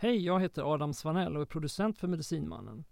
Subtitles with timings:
[0.00, 2.84] Hej, jag heter Adam Svanell och är producent för Medicinmannen.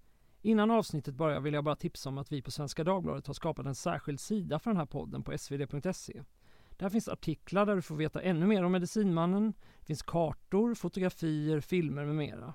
[0.43, 3.67] Innan avsnittet börjar vill jag bara tipsa om att vi på Svenska Dagbladet har skapat
[3.67, 6.23] en särskild sida för den här podden på svd.se.
[6.71, 11.61] Där finns artiklar där du får veta ännu mer om Medicinmannen, det finns kartor, fotografier,
[11.61, 12.55] filmer med mera.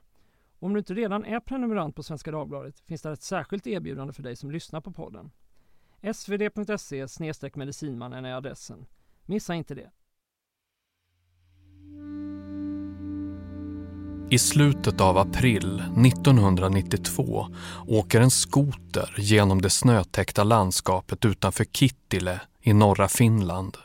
[0.60, 4.24] Om du inte redan är prenumerant på Svenska Dagbladet finns där ett särskilt erbjudande för
[4.24, 5.32] dig som lyssnar på podden.
[6.14, 7.08] svd.se
[7.56, 8.86] medicinmannen är adressen.
[9.26, 9.92] Missa inte det.
[14.32, 17.48] I slutet av april 1992
[17.88, 23.78] åker en skoter genom det snötäckta landskapet utanför Kittile i norra Finland.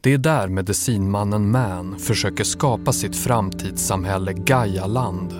[0.00, 5.32] Det är där medicinmannen Man försöker skapa sitt framtidssamhälle Gaialand.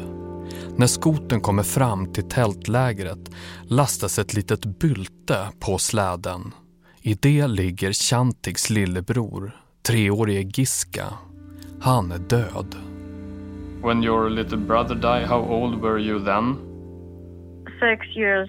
[0.76, 3.30] När skoten kommer fram till tältlägret
[3.62, 6.54] lastas ett litet bylte på släden.
[7.02, 11.06] I det ligger Chantiks lillebror, treårige Giska.
[11.80, 12.89] Han är död.
[13.82, 16.56] When your little brother died, how old were you then?
[17.80, 18.48] Six years.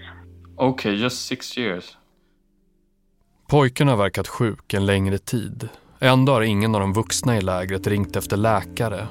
[0.58, 1.98] Okay, just six years.
[3.50, 5.70] Pojken har verkat sjuk en längre tid.
[6.00, 9.08] Ändå har ingen av de vuxna i lägret ringt efter läkare.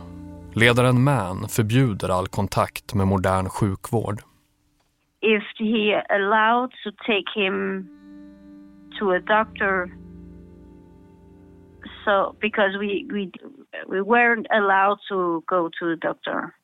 [0.55, 4.21] Ledaren Man förbjuder all kontakt med modern sjukvård.
[5.21, 7.89] If he allowed to take him
[8.99, 9.91] to a doctor,
[12.05, 13.31] so because we we
[13.89, 16.55] we weren't allowed to go to the doctor.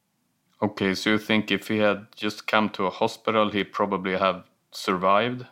[0.62, 4.42] Okay, so you think if he had just come to a hospital, he probably have
[4.70, 5.44] survived?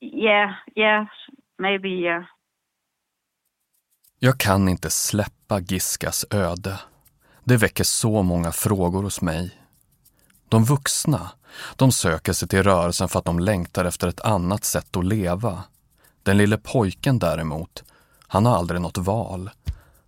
[0.00, 1.06] Yeah, yeah,
[1.58, 2.24] maybe yeah.
[4.18, 6.80] Jag kan inte släppa Giskas öde.
[7.44, 9.58] Det väcker så många frågor hos mig.
[10.48, 11.30] De vuxna,
[11.76, 15.64] de söker sig till rörelsen för att de längtar efter ett annat sätt att leva.
[16.22, 17.84] Den lille pojken däremot,
[18.32, 19.50] han har aldrig något val.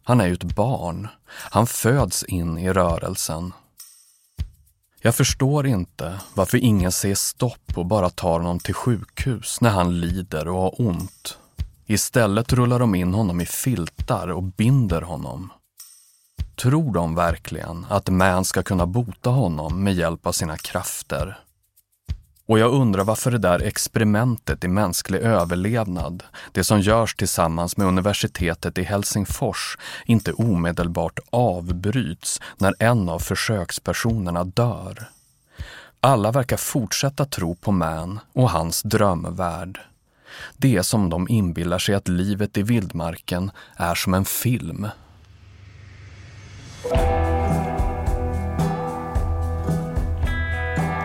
[0.02, 1.08] Han är ju ett barn.
[1.26, 3.52] Han föds in i rörelsen.
[5.00, 10.00] Jag förstår inte varför ingen säger stopp och bara tar honom till sjukhus när han
[10.00, 11.38] lider och har ont.
[11.86, 15.52] Istället rullar de in honom i filtar och binder honom.
[16.56, 21.43] Tror de verkligen att Man ska kunna bota honom med hjälp av sina krafter?
[22.46, 26.22] Och jag undrar varför det där experimentet i mänsklig överlevnad,
[26.52, 34.44] det som görs tillsammans med universitetet i Helsingfors, inte omedelbart avbryts när en av försökspersonerna
[34.44, 35.08] dör.
[36.00, 39.80] Alla verkar fortsätta tro på Man och hans drömvärld.
[40.56, 44.86] Det är som de inbillar sig att livet i vildmarken är som en film.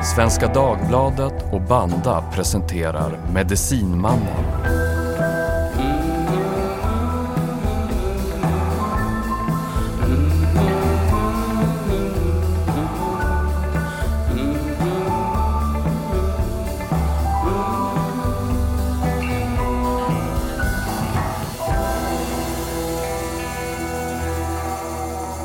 [0.04, 4.46] Svenska Dagbladet och Banda presenterar Medicinmannen.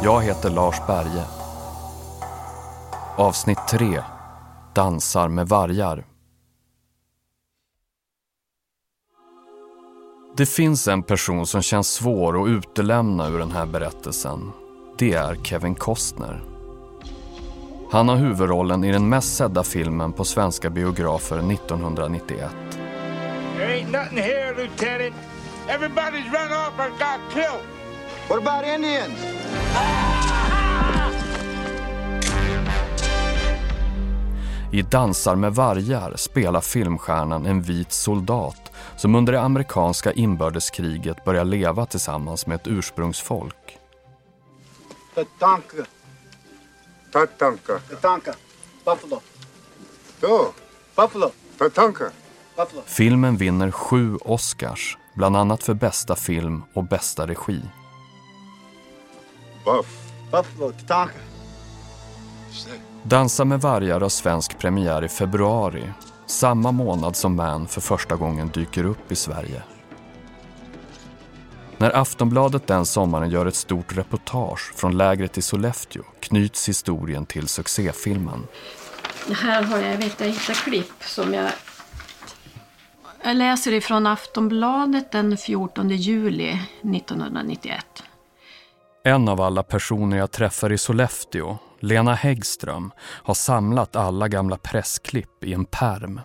[0.02, 1.24] Jag heter Lars Berge.
[3.16, 4.02] Avsnitt 3
[4.74, 6.06] dansar med vargar.
[10.36, 14.52] Det finns en person som känns svår att utelämna ur den här berättelsen.
[14.98, 16.42] Det är Kevin Costner.
[17.90, 22.50] Han har huvudrollen i den mest sedda filmen på svenska biografer 1991.
[23.56, 25.14] There ain't nothing here, Lieutenant.
[25.68, 27.62] Everybody's run off or got killed.
[28.28, 30.03] What about Indians?
[34.74, 41.44] I Dansar med vargar spelar filmstjärnan en vit soldat som under det amerikanska inbördeskriget börjar
[41.44, 43.78] leva tillsammans med ett ursprungsfolk.
[45.14, 45.76] Tatanka.
[47.12, 47.78] Tatanka.
[47.90, 48.34] Tatanka.
[48.84, 49.20] Buffalo.
[50.20, 50.52] Då.
[50.96, 51.30] Buffalo.
[51.58, 52.10] Tatanka.
[52.56, 52.82] Buffalo.
[52.86, 57.62] Filmen vinner sju Oscars, bland annat för bästa film och bästa regi.
[59.64, 60.12] Buff.
[60.30, 60.72] Buffalo.
[60.72, 61.18] Tatanka.
[63.06, 65.92] Dansa med vargar har svensk premiär i februari,
[66.26, 69.62] samma månad som Man för första gången dyker upp i Sverige.
[71.76, 77.48] När Aftonbladet den sommaren gör ett stort reportage från lägret i Sollefteå knyts historien till
[77.48, 78.46] succéfilmen.
[79.42, 81.50] Här har jag, vet jag hittat klipp som jag...
[83.22, 87.84] Jag läser ifrån Aftonbladet den 14 juli 1991.
[89.04, 95.44] En av alla personer jag träffar i Sollefteå, Lena Häggström, har samlat alla gamla pressklipp
[95.44, 96.20] i en perm.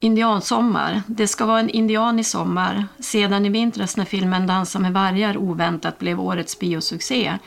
[0.00, 1.02] Indiansommar.
[1.06, 2.86] Det ska vara en indian i sommar.
[3.00, 7.38] Sedan i vintras när filmen Dansa med vargar oväntat blev årets biosuccé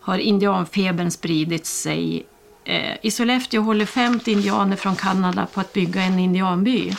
[0.00, 2.26] har indianfebern spridit sig.
[2.64, 6.92] Eh, I Sollefteå håller 50 indianer från Kanada på att bygga en indianby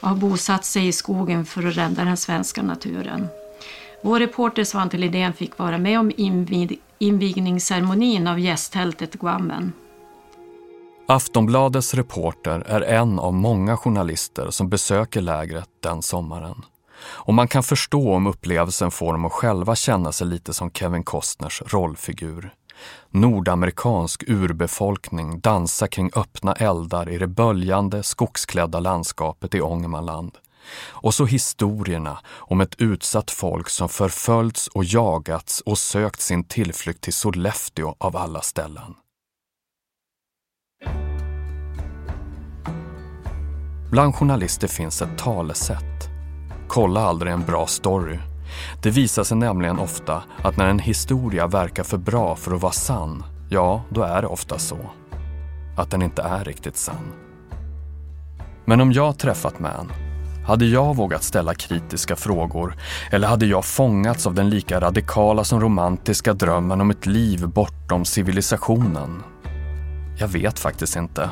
[0.00, 3.28] och har bosatt sig i skogen för att rädda den svenska naturen.
[4.02, 9.72] Vår reporter Svante Lidén fick vara med om invig invigningsceremonin av gästtältet Guammen.
[11.08, 16.64] Aftonbladets reporter är en av många journalister som besöker lägret den sommaren.
[17.04, 21.04] Och man kan förstå om upplevelsen får dem att själva känna sig lite som Kevin
[21.04, 22.54] Costners rollfigur.
[23.10, 30.38] Nordamerikansk urbefolkning dansar kring öppna eldar i det böljande, skogsklädda landskapet i Ångermanland.
[30.74, 37.00] Och så historierna om ett utsatt folk som förföljts och jagats och sökt sin tillflykt
[37.00, 38.94] till Sollefteå av alla ställen.
[43.90, 46.08] Bland journalister finns ett talesätt.
[46.68, 48.18] Kolla aldrig en bra story.
[48.82, 52.72] Det visar sig nämligen ofta att när en historia verkar för bra för att vara
[52.72, 54.78] sann, ja, då är det ofta så.
[55.76, 57.12] Att den inte är riktigt sann.
[58.64, 59.92] Men om jag träffat Man,
[60.46, 62.74] hade jag vågat ställa kritiska frågor
[63.10, 68.04] eller hade jag fångats av den lika radikala som romantiska drömmen om ett liv bortom
[68.04, 69.22] civilisationen?
[70.18, 71.30] Jag vet faktiskt inte.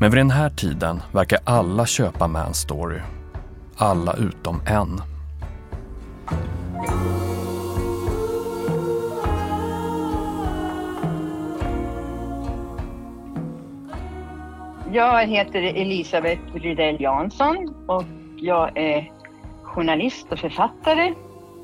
[0.00, 3.00] Men vid den här tiden verkar alla köpa Man Story.
[3.76, 5.02] Alla utom en.
[14.92, 18.04] Jag heter Elisabeth Rydell Jansson och
[18.40, 19.12] jag är
[19.62, 21.14] journalist och författare.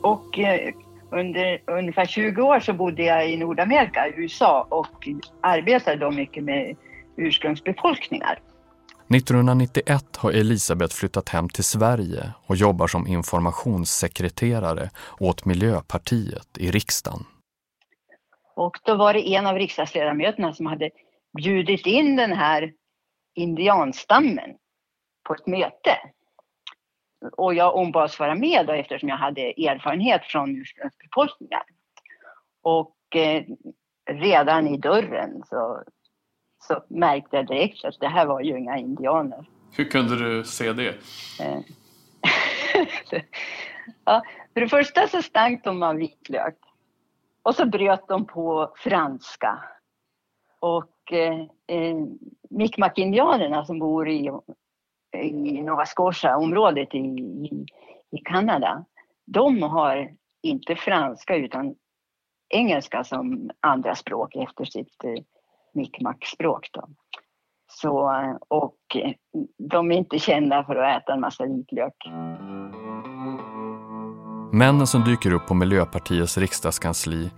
[0.02, 0.74] Och eh,
[1.10, 5.08] under ungefär 20 år så bodde jag i Nordamerika, USA och
[5.40, 6.76] arbetade då mycket med
[7.16, 8.38] ursprungsbefolkningar.
[9.08, 14.90] 1991 har Elisabeth flyttat hem till Sverige och jobbar som informationssekreterare
[15.20, 17.24] åt Miljöpartiet i riksdagen.
[18.56, 20.90] Och då var det en av riksdagsledamöterna som hade
[21.36, 22.72] bjudit in den här
[23.34, 24.50] indianstammen
[25.26, 25.96] på ett möte.
[27.32, 31.62] Och jag ombads vara med då, eftersom jag hade erfarenhet från ursprungsbefolkningar.
[32.62, 33.44] Och eh,
[34.10, 35.82] redan i dörren så
[36.68, 39.48] så märkte jag direkt att det här var ju inga indianer.
[39.76, 40.88] Hur kunde du se det?
[41.40, 41.60] Eh.
[44.04, 44.22] ja,
[44.54, 46.58] för det första så stank de av vitlök.
[47.42, 49.64] Och så bröt de på franska.
[50.58, 51.96] Och eh, eh,
[52.50, 54.30] Mi'kmaq-indianerna som bor i,
[55.14, 57.66] i Nova Scotia-området i, i,
[58.10, 58.84] i Kanada,
[59.26, 60.10] de har
[60.42, 61.74] inte franska utan
[62.48, 65.22] engelska som andra språk efter sitt eh,
[65.74, 66.68] mickmackspråk.
[66.72, 66.88] Då.
[67.72, 69.10] Så, eh, och eh,
[69.58, 71.94] de är inte kända för att äta en massa vitlök.
[74.52, 77.30] Männen som dyker upp på Miljöpartiets riksdagskansli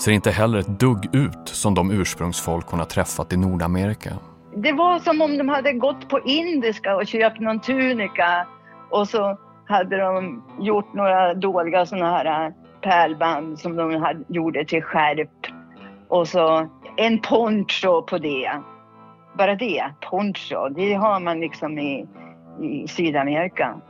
[0.00, 4.10] ser inte heller ett dugg ut som de ursprungsfolk hon har träffat i Nordamerika.
[4.56, 8.46] Det var som om de hade gått på indiska och köpt någon tunika
[8.90, 14.64] och så hade de gjort några dåliga sådana här äh, pärlband som de hade, gjorde
[14.64, 15.46] till skärp.
[16.08, 18.60] Och så en poncho på det.
[19.38, 22.06] Bara det, poncho, det har man liksom i,
[22.60, 23.80] i Sydamerika,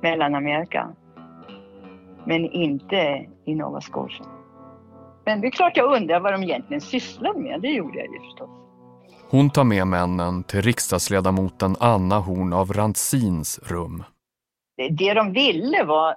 [0.00, 0.88] Mellanamerika.
[2.24, 4.26] Men inte i Nova Scotia.
[5.24, 8.20] Men det är klart jag undrar vad de egentligen sysslar med, det gjorde jag ju
[8.20, 8.65] förstås.
[9.36, 14.04] Hon tar med männen till riksdagsledamoten Anna Horn av Rantzins rum.
[14.90, 16.16] Det de ville var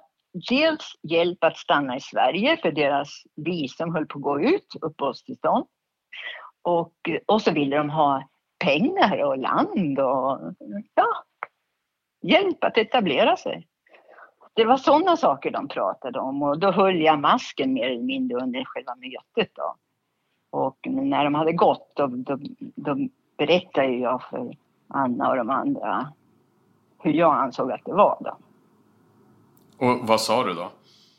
[0.50, 5.66] dels hjälp att stanna i Sverige för deras visum höll på att gå ut, uppehållstillstånd.
[6.62, 6.94] Och,
[7.26, 8.30] och så ville de ha
[8.64, 10.40] pengar och land och
[10.96, 11.24] ja,
[12.22, 13.68] hjälp att etablera sig.
[14.54, 18.38] Det var sådana saker de pratade om och då höll jag masken mer eller mindre
[18.38, 19.52] under själva mötet.
[19.56, 19.76] Då.
[20.50, 22.40] Och när de hade gått då, då,
[22.76, 22.98] då
[23.38, 26.14] berättade jag för Anna och de andra
[27.00, 28.18] hur jag ansåg att det var.
[28.20, 28.38] Då.
[29.88, 30.70] Och vad sa du då?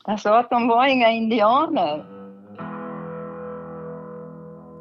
[0.04, 2.04] Jag sa att de var inga indianer.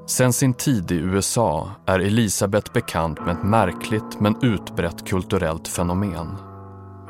[0.05, 6.27] Sen sin tid i USA är Elisabeth bekant med ett märkligt men utbrett kulturellt fenomen.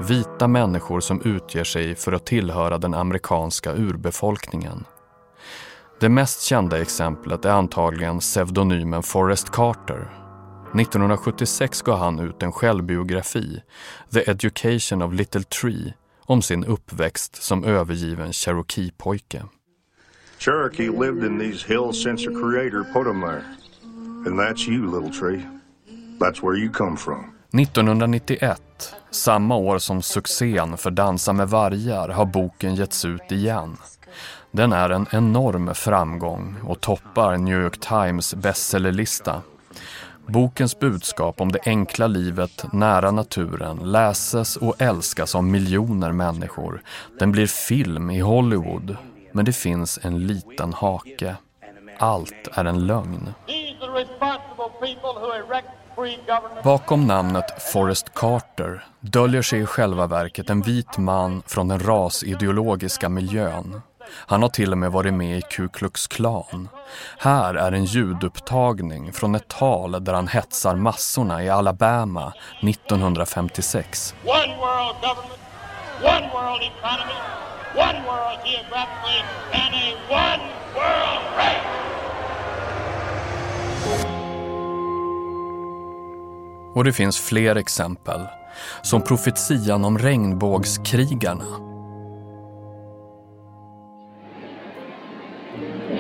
[0.10, 4.86] Vita människor som utger sig för att tillhöra den amerikanska urbefolkningen.
[6.00, 10.10] Det mest kända exemplet är antagligen pseudonymen Forrest Carter.
[10.76, 13.62] 1976 gav han ut en självbiografi,
[14.14, 15.94] The Education of Little Tree,
[16.26, 19.44] om sin uppväxt som övergiven Cherokee-pojke.
[20.38, 23.44] Cherokee lived in these hills since their creator put them there.
[24.26, 25.42] And that's you, little tree.
[26.20, 27.34] That's where you come from.
[27.54, 28.62] 1991,
[29.12, 33.78] samma år som succén för Dansa med vargar, har boken getts ut igen.
[34.52, 39.42] Den är en enorm framgång och toppar New York Times bestsellerlista.
[40.26, 46.82] Bokens budskap om det enkla livet nära naturen läses och älskas av miljoner människor.
[47.20, 48.98] Den blir film i Hollywood,
[49.32, 51.36] men det finns en liten hake.
[52.00, 53.34] Allt är en lögn.
[56.64, 63.10] Bakom namnet Forrest Carter döljer sig i själva verket en vit man från den rasideologiska
[63.10, 63.82] miljön.
[64.12, 66.70] Han har till och med varit med i Ku Klux Klan.
[67.18, 74.16] Här är en ljudupptagning från ett tal där han hetsar massorna i Alabama 1956.
[74.24, 75.42] One world government,
[76.02, 77.20] one world economy,
[77.76, 79.22] one world geographically,
[79.54, 80.44] and a one
[80.76, 81.80] world race.
[86.76, 88.22] Och det finns fler exempel,
[88.82, 91.69] som profetian om regnbågskrigarna.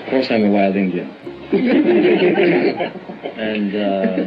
[0.09, 1.07] Of course, I'm a wild Indian.
[3.37, 4.25] and uh,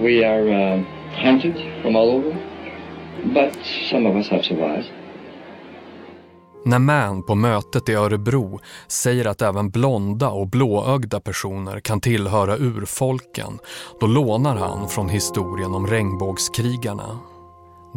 [0.00, 0.78] we are uh,
[1.12, 2.38] hunted from all over,
[3.34, 3.52] but
[3.90, 4.86] some of us have survived.
[6.64, 12.56] När Man på mötet i Örebro säger att även blonda och blåögda personer kan tillhöra
[12.56, 13.58] urfolken,
[14.00, 17.18] då lånar han från historien om regnbågskrigarna.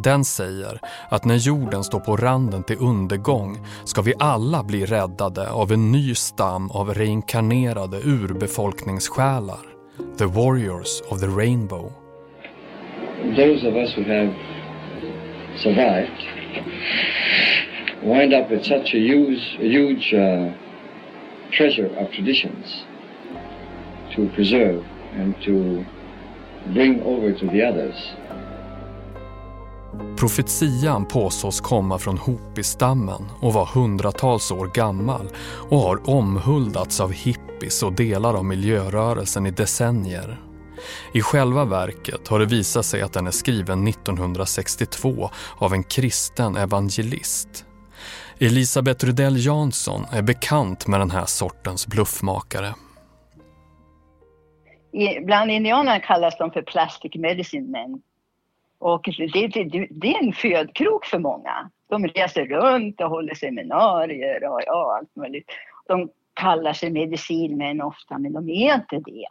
[0.04, 5.50] Den säger att när jorden står på randen till undergång ska vi alla bli räddade
[5.50, 9.60] av en ny stam av reinkarnerade urbefolkningssjälar.
[10.18, 11.92] The Warriors of the Rainbow.
[13.36, 14.34] Those of us who have
[15.64, 16.38] survived
[18.04, 20.52] wind up with such a huge, a huge uh,
[21.52, 22.86] treasure of traditions
[24.16, 25.86] to preserve and to
[26.74, 27.96] bring over to the others.
[30.18, 35.28] Profetian påstås komma från Hopi-stammen och var hundratals år gammal
[35.70, 40.38] och har omhuldats av hippies och delar av miljörörelsen i decennier.
[41.14, 46.56] I själva verket har det visat sig att den är skriven 1962 av en kristen
[46.58, 47.66] evangelist.
[48.40, 52.74] Elisabeth Rydell Jansson är bekant med den här sortens bluffmakare.
[55.26, 58.02] Bland indianerna kallas de för plastic medicine men.
[58.80, 61.70] Och det, det, det, är en födkrok för många.
[61.90, 65.46] De reser runt och håller seminarier och ja, allt möjligt.
[65.88, 69.28] De kallar sig medicinmän ofta, men de är inte det.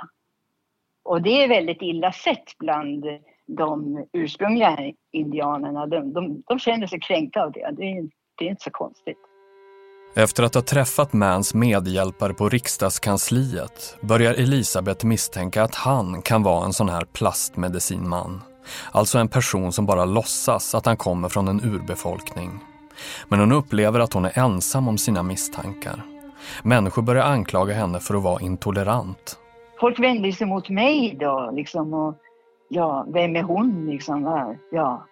[1.05, 3.05] Och det är väldigt illa sett bland
[3.47, 5.87] de ursprungliga indianerna.
[5.87, 7.71] De, de, de känner sig kränkta av det.
[7.73, 9.19] Det är, det är inte så konstigt.
[10.15, 16.65] Efter att ha träffat Mans medhjälpare på riksdagskansliet börjar Elisabeth misstänka att han kan vara
[16.65, 18.41] en sån här plastmedicinman.
[18.93, 22.51] Alltså en person som bara låtsas att han kommer från en urbefolkning.
[23.29, 26.03] Men hon upplever att hon är ensam om sina misstankar.
[26.63, 29.39] Människor börjar anklaga henne för att vara intolerant.
[29.81, 32.15] Folk vänder sig mot mig då liksom och
[32.69, 34.57] ja, vem är hon liksom?
[34.71, 35.07] Ja,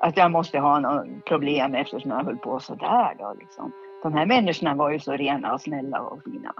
[0.00, 3.72] att jag måste ha något problem eftersom jag höll på sådär då liksom.
[4.02, 6.54] De här människorna var ju så rena och snälla och fina.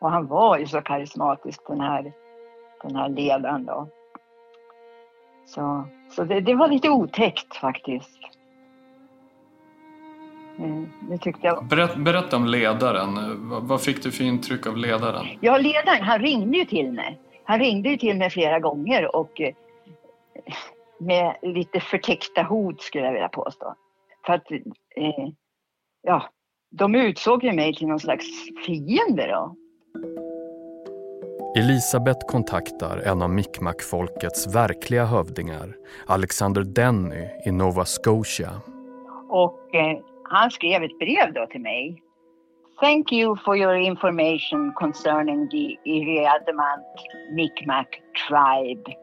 [0.00, 2.12] Och han var ju så karismatisk den här,
[2.82, 3.88] den här ledaren då.
[5.48, 8.18] Så, så det, det var lite otäckt faktiskt.
[10.58, 11.66] Mm, det tyckte jag.
[11.66, 13.16] Berätt, berätta om ledaren.
[13.66, 15.26] Vad fick du för intryck av ledaren?
[15.40, 17.18] Ja, ledaren, han ringde ju till mig.
[17.44, 19.54] Han ringde ju till mig flera gånger och eh,
[21.00, 23.74] med lite förtäckta hot skulle jag vilja påstå.
[24.26, 25.28] För att, eh,
[26.02, 26.30] ja,
[26.70, 28.26] de utsåg ju mig till någon slags
[28.66, 29.56] fiende då.
[31.56, 35.76] Elisabeth kontaktar en av Mi'kmaq-folkets verkliga hövdingar,
[36.06, 38.50] Alexander Denny i Nova Scotia.
[39.28, 42.02] Och eh, han skrev ett brev då till mig.
[42.80, 46.94] Thank you for your information concerning the Iriadamant
[47.32, 47.88] Mi'kmaq
[48.28, 48.94] tribe.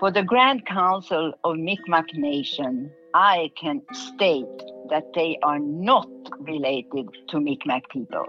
[0.00, 4.58] For the Grand Council of Mi'kmaq Nation, I can state
[4.90, 6.08] that they are not
[6.46, 8.26] related to Mi'kmaq people.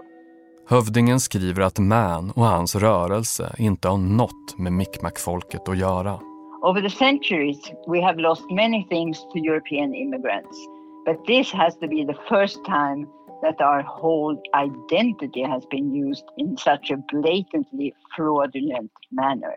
[0.72, 6.20] Hövdingen skriver att Man och hans rörelse inte har något med Mi'kmaq-folket att göra.
[6.62, 10.56] Over the centuries we have lost many things to European immigrants.
[11.06, 13.06] But this has to be the first time
[13.42, 14.36] that our whole
[14.66, 19.56] identity has been used in such a blatantly fraudulent manner.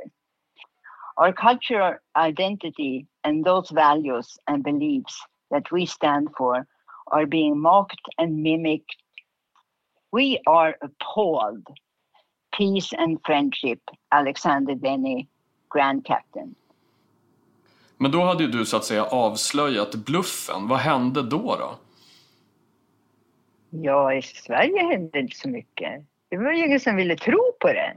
[1.18, 1.94] Our cultural
[2.30, 5.16] identity and those values and beliefs
[5.52, 6.68] that we stand for
[7.12, 9.05] are being mocked and mimicked.
[10.12, 11.68] We are appalled.
[12.58, 15.28] Peace and friendship, Alexander Denny,
[15.74, 16.56] Grand Captain.
[17.98, 20.68] Men då hade ju du så att säga avslöjat bluffen.
[20.68, 21.76] Vad hände då då?
[23.70, 26.04] Ja, i Sverige hände inte så mycket.
[26.30, 27.94] Det var ju ingen som ville tro på det.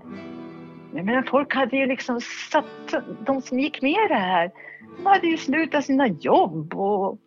[0.95, 2.95] Jag menar, folk hade ju liksom satt,
[3.27, 4.51] de som gick med i det här,
[4.97, 7.19] de hade ju slutat sina jobb och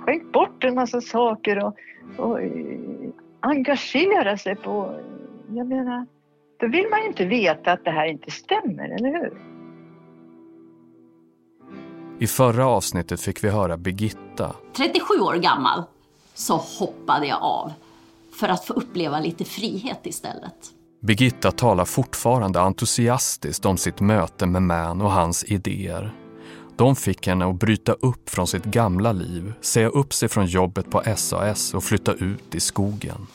[0.00, 1.76] skänkt bort en massa saker och,
[2.16, 2.38] och
[3.40, 5.00] engagerat sig på,
[5.48, 6.06] jag menar,
[6.60, 9.42] då vill man ju inte veta att det här inte stämmer, eller hur?
[12.20, 14.54] I förra avsnittet fick vi höra Birgitta.
[14.76, 15.82] 37 år gammal
[16.34, 17.72] så hoppade jag av
[18.40, 20.72] för att få uppleva lite frihet istället.
[21.00, 26.12] Birgitta talar fortfarande entusiastiskt om sitt möte med Man och hans idéer.
[26.78, 30.90] De fick henne att bryta upp från sitt gamla liv, säga upp sig från jobbet
[30.90, 33.26] på SAS och flytta ut i skogen.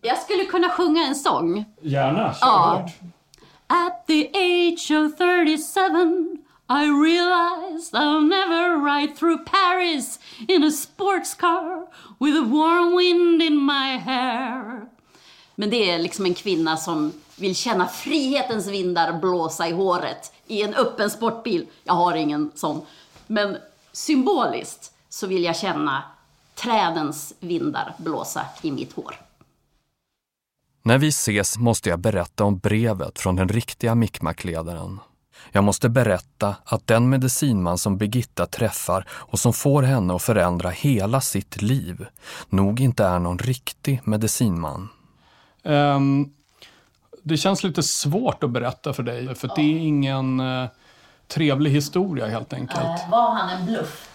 [0.00, 1.64] Jag skulle kunna sjunga en sång.
[1.80, 2.88] Gärna, kör Ja.
[3.66, 10.18] At the age of 37 I realized I'll never ride through Paris
[10.48, 11.86] in a sports car
[12.20, 14.80] with a warm wind in my hair.
[15.54, 20.62] Men det är liksom en kvinna som vill känna frihetens vindar blåsa i håret i
[20.62, 21.66] en öppen sportbil.
[21.84, 22.86] Jag har ingen sån.
[23.26, 23.56] Men
[23.92, 26.02] symboliskt så vill jag känna
[26.54, 29.14] trädens vindar blåsa i mitt hår.
[30.82, 34.98] När vi ses måste jag berätta om brevet från den riktiga Micmac-ledaren.
[35.52, 40.70] Jag måste berätta att den medicinman som Birgitta träffar och som får henne att förändra
[40.70, 42.06] hela sitt liv
[42.48, 44.88] nog inte är någon riktig medicinman.
[45.64, 46.30] Ehm,
[47.22, 50.68] det känns lite svårt att berätta för dig, för det är ingen eh,
[51.28, 53.10] trevlig historia helt enkelt.
[53.10, 54.08] var han en bluff?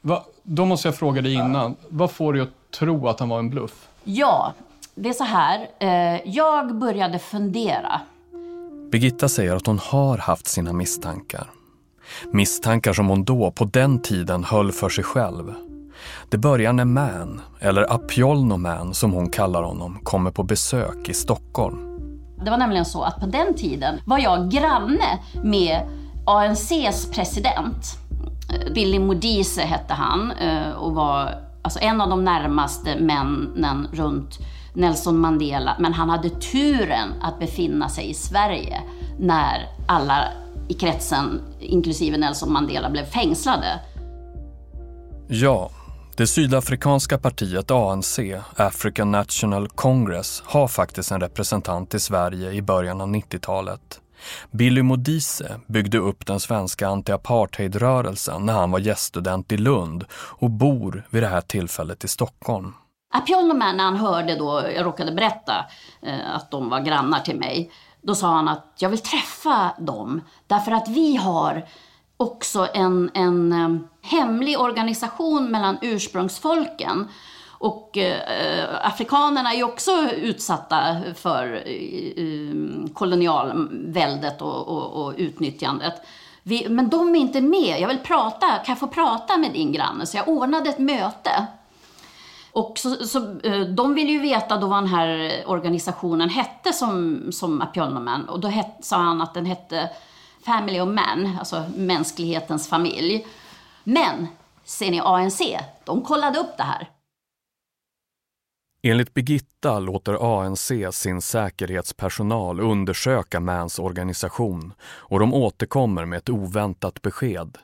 [0.00, 3.38] Va, då måste jag fråga dig innan, vad får dig att tro att han var
[3.38, 3.88] en bluff?
[4.04, 4.52] Ja,
[4.94, 5.68] det är så här.
[5.78, 8.00] Eh, jag började fundera.
[8.92, 11.50] Birgitta säger att hon har haft sina misstankar.
[12.32, 15.54] Misstankar som hon då, på den tiden, höll för sig själv.
[16.30, 21.14] Det börjar när Man, eller Apjolno Man som hon kallar honom, kommer på besök i
[21.14, 21.78] Stockholm.
[22.44, 25.80] Det var nämligen så att på den tiden var jag granne med
[26.26, 27.86] ANCs president.
[28.74, 34.38] Billy Modise hette han eh, och var alltså en av de närmaste männen runt
[34.74, 35.76] Nelson Mandela.
[35.78, 38.80] Men han hade turen att befinna sig i Sverige
[39.18, 40.24] när alla
[40.68, 43.80] i kretsen, inklusive Nelson Mandela, blev fängslade.
[45.28, 45.70] Ja,
[46.16, 48.18] det sydafrikanska partiet ANC,
[48.56, 54.00] African National Congress, har faktiskt en representant i Sverige i början av 90-talet.
[54.50, 61.06] Billy Modise byggde upp den svenska antiapartheidrörelsen när han var gäststudent i Lund och bor
[61.10, 62.72] vid det här tillfället i Stockholm.
[63.14, 65.66] Apjolno när han hörde då, jag råkade berätta
[66.02, 67.70] eh, att de var grannar till mig,
[68.02, 71.64] då sa han att jag vill träffa dem därför att vi har
[72.24, 77.08] också en, en eh, hemlig organisation mellan ursprungsfolken.
[77.48, 85.94] Och eh, afrikanerna är ju också utsatta för eh, kolonialväldet och, och, och utnyttjandet.
[86.42, 87.80] Vi, men de är inte med.
[87.80, 88.46] Jag vill prata.
[88.46, 90.06] Kan jag få prata med din granne?
[90.06, 91.46] Så jag ordnade ett möte.
[92.52, 97.22] Och så, så, eh, de ville ju veta då vad den här organisationen hette som,
[97.32, 98.28] som Apionomen.
[98.28, 99.88] Och då het, sa han att den hette
[100.44, 103.26] Family of Man, alltså mänsklighetens familj.
[103.84, 104.26] Men,
[104.64, 105.40] ser ni ANC,
[105.84, 106.88] de kollade upp det här.
[108.82, 117.02] Enligt Birgitta låter ANC sin säkerhetspersonal undersöka Mans organisation och de återkommer med ett oväntat
[117.02, 117.58] besked.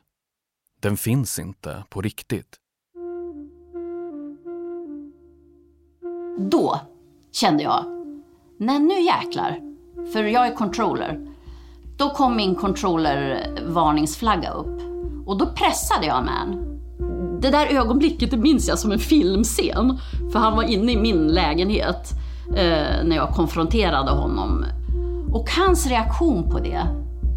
[0.81, 2.57] Den finns inte på riktigt.
[6.39, 6.81] Då
[7.33, 7.85] kände jag,
[8.57, 9.61] nej nu jäklar.
[10.13, 11.30] För jag är controller.
[12.01, 14.81] Då kom min controller-varningsflagga upp.
[15.27, 16.79] Och då pressade jag Man.
[17.41, 19.99] Det där ögonblicket det minns jag som en filmscen.
[20.33, 22.11] För han var inne i min lägenhet
[22.49, 24.65] eh, när jag konfronterade honom.
[25.33, 26.83] Och hans reaktion på det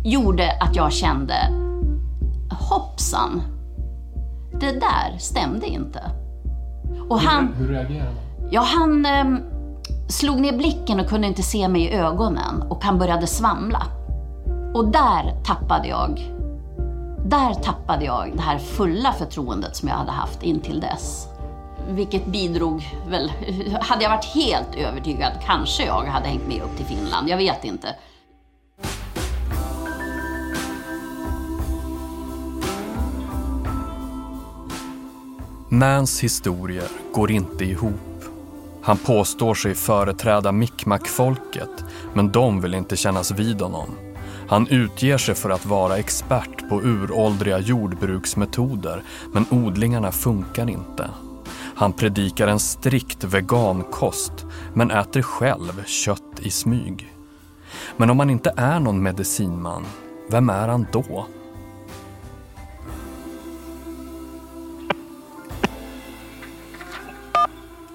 [0.03, 1.35] gjorde att jag kände,
[2.49, 3.41] hoppsan.
[4.59, 6.01] Det där stämde inte.
[7.09, 7.53] Och han...
[7.53, 8.13] Hur reagerar man?
[8.51, 9.25] Ja, han eh,
[10.09, 13.87] slog ner blicken och kunde inte se mig i ögonen och han började svamla.
[14.73, 16.31] Och där tappade jag,
[17.25, 21.27] där tappade jag det här fulla förtroendet som jag hade haft intill dess.
[21.89, 23.31] Vilket bidrog väl,
[23.81, 27.63] hade jag varit helt övertygad kanske jag hade hängt med upp till Finland, jag vet
[27.63, 27.95] inte.
[35.69, 38.23] Nans historier går inte ihop.
[38.81, 41.83] Han påstår sig företräda Mi'kmaq-folket,
[42.13, 44.02] men de vill inte kännas vid honom.
[44.53, 51.09] Han utger sig för att vara expert på uråldriga jordbruksmetoder, men odlingarna funkar inte.
[51.75, 57.13] Han predikar en strikt vegankost men äter själv kött i smyg.
[57.97, 59.85] Men om han inte är någon medicinman,
[60.29, 61.25] vem är han då?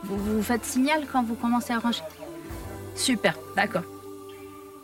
[0.03, 2.05] Vous, faites signal quand vous commencez à ranger
[2.95, 3.98] Super, d'accord.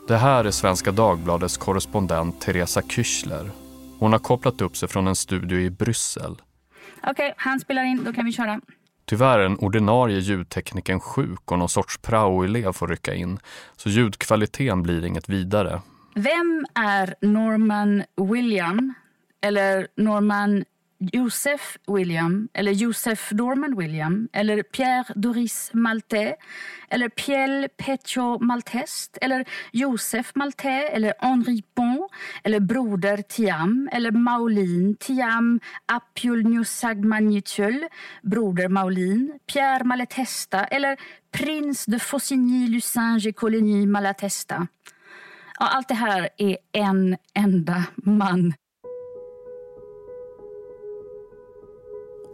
[0.08, 3.50] Det här är Svenska Dagbladets korrespondent Teresa Küchler.
[3.98, 6.32] Hon har kopplat upp sig från en studio i Bryssel.
[6.32, 8.60] Okej, okay, han spelar in, då kan vi köra.
[9.04, 13.38] Tyvärr är den ordinarie ljudtekniken sjuk och någon sorts praoelev får rycka in.
[13.76, 15.80] Så ljudkvaliteten blir inget vidare.
[16.14, 18.94] Vem är Norman William
[19.40, 20.64] eller Norman
[20.98, 26.36] Joseph William eller Joseph Dorman-William eller Pierre Doris Maltais
[26.88, 32.10] eller Piel Petio Maltest eller Joseph Maltais eller Henri Pont
[32.44, 37.88] eller Broder Tiam eller Maulin Tiam Apulnusagmanitul
[38.22, 40.96] Broder Maulin Pierre Malatesta eller
[41.32, 44.66] Prins de Faucigny Lucinge Coligny Malatesta.
[45.60, 48.54] Ja, allt det här är en enda man.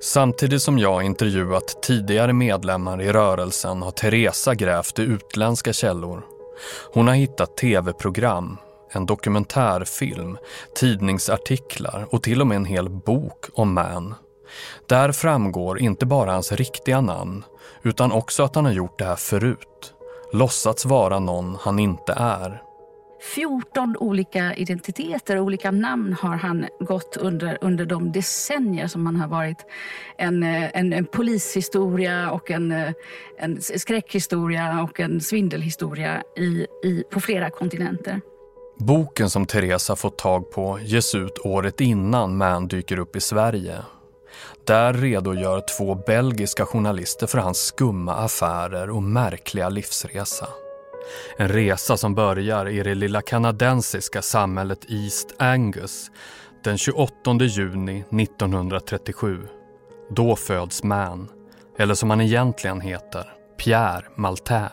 [0.02, 6.22] Samtidigt som jag intervjuat tidigare medlemmar i rörelsen har Teresa grävt i utländska källor.
[6.92, 8.56] Hon har hittat tv-program,
[8.92, 10.38] en dokumentärfilm,
[10.74, 14.14] tidningsartiklar och till och med en hel bok om Man.
[14.86, 17.44] Där framgår inte bara hans riktiga namn
[17.82, 19.94] utan också att han har gjort det här förut.
[20.32, 22.62] Låtsats vara någon han inte är.
[23.20, 29.16] 14 olika identiteter och olika namn har han gått under, under de decennier som han
[29.16, 29.66] har varit
[30.18, 32.92] en, eh, en, en polishistoria och en, eh,
[33.38, 38.20] en skräckhistoria och en svindelhistoria i, i, på flera kontinenter.
[38.78, 43.76] Boken som Teresa fått tag på ges ut året innan Man dyker upp i Sverige.
[44.66, 50.48] Där redogör två belgiska journalister för hans skumma affärer och märkliga livsresa.
[51.36, 56.10] En resa som börjar i det lilla kanadensiska samhället East Angus
[56.64, 59.38] den 28 juni 1937.
[60.10, 61.28] Då föds Man,
[61.78, 63.24] eller som han egentligen heter,
[63.58, 64.72] Pierre Maltais.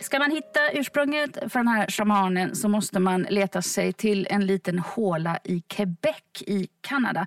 [0.00, 4.46] Ska man hitta ursprunget för den här shamanen så måste man leta sig till en
[4.46, 7.26] liten håla i Quebec i Kanada.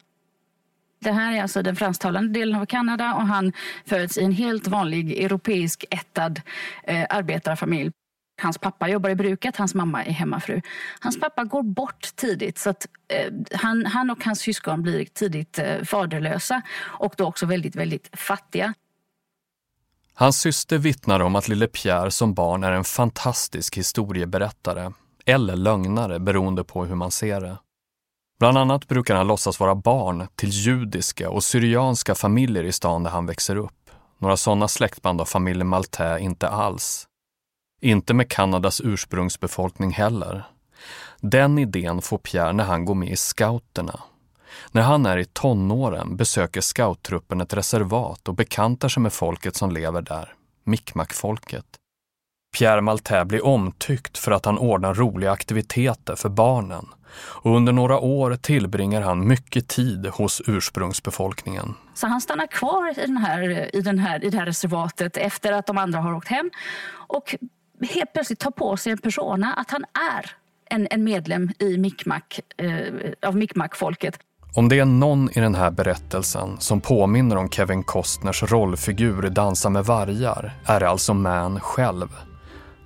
[0.99, 3.53] Det här är alltså den fransktalande delen av Kanada och han
[3.85, 6.41] föds i en helt vanlig europeisk ättad
[6.83, 7.91] eh, arbetarfamilj.
[8.41, 10.61] Hans pappa jobbar i bruket, hans mamma är hemmafru.
[10.99, 15.59] Hans pappa går bort tidigt så att eh, han, han och hans syskon blir tidigt
[15.59, 18.73] eh, faderlösa och då också väldigt, väldigt fattiga.
[20.13, 24.91] Hans syster vittnar om att lille Pierre som barn är en fantastisk historieberättare
[25.25, 27.57] eller lögnare beroende på hur man ser det.
[28.39, 33.11] Bland annat brukar han låtsas vara barn till judiska och syrianska familjer i stan där
[33.11, 33.89] han växer upp.
[34.17, 37.07] Några sådana släktband av familjen Maltais inte alls.
[37.81, 40.43] Inte med Kanadas ursprungsbefolkning heller.
[41.21, 43.99] Den idén får Pierre när han går med i scouterna.
[44.71, 49.71] När han är i tonåren besöker scouttruppen ett reservat och bekantar sig med folket som
[49.71, 50.33] lever där,
[50.65, 51.65] Mi'kmaq-folket.
[52.57, 56.85] Pierre Maltais blir omtyckt för att han ordnar roliga aktiviteter för barnen
[57.15, 61.73] och under några år tillbringar han mycket tid hos ursprungsbefolkningen.
[61.93, 65.51] Så han stannar kvar i, den här, i, den här, i det här reservatet efter
[65.51, 66.49] att de andra har åkt hem
[66.91, 67.35] och
[67.89, 69.85] helt plötsligt tar på sig en persona att han
[70.17, 70.31] är
[70.69, 74.19] en, en medlem i Mi'kmaq, eh, av Mi'kmaq-folket.
[74.55, 79.29] Om det är någon i den här berättelsen som påminner om Kevin Costners rollfigur i
[79.29, 82.28] Dansa med vargar är det alltså Man själv.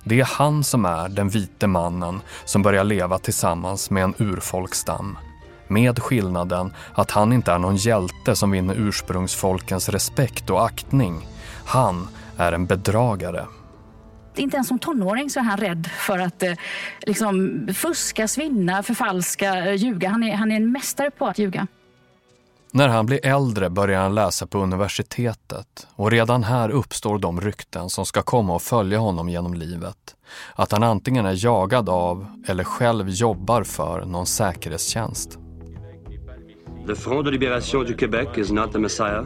[0.04, 5.18] Det är han som är den vite mannen som börjar leva tillsammans med en urfolksstam.
[5.68, 11.28] Med skillnaden att han inte är någon hjälte som vinner ursprungsfolkens respekt och aktning.
[11.64, 13.46] Han är en bedragare.
[14.36, 16.52] Inte ens som tonåring så är han rädd för att eh,
[17.00, 20.08] liksom, fuska, svinna, förfalska, eh, ljuga.
[20.08, 21.66] Han är, han är en mästare på att ljuga.
[22.76, 27.90] När han blir äldre börjar han läsa på universitetet och redan här uppstår de rykten
[27.90, 30.16] som ska komma och följa honom genom livet.
[30.54, 35.38] Att han antingen är jagad av eller själv jobbar för någon säkerhetstjänst.
[36.86, 39.24] The Front de Libération du Québec is not the Messiah,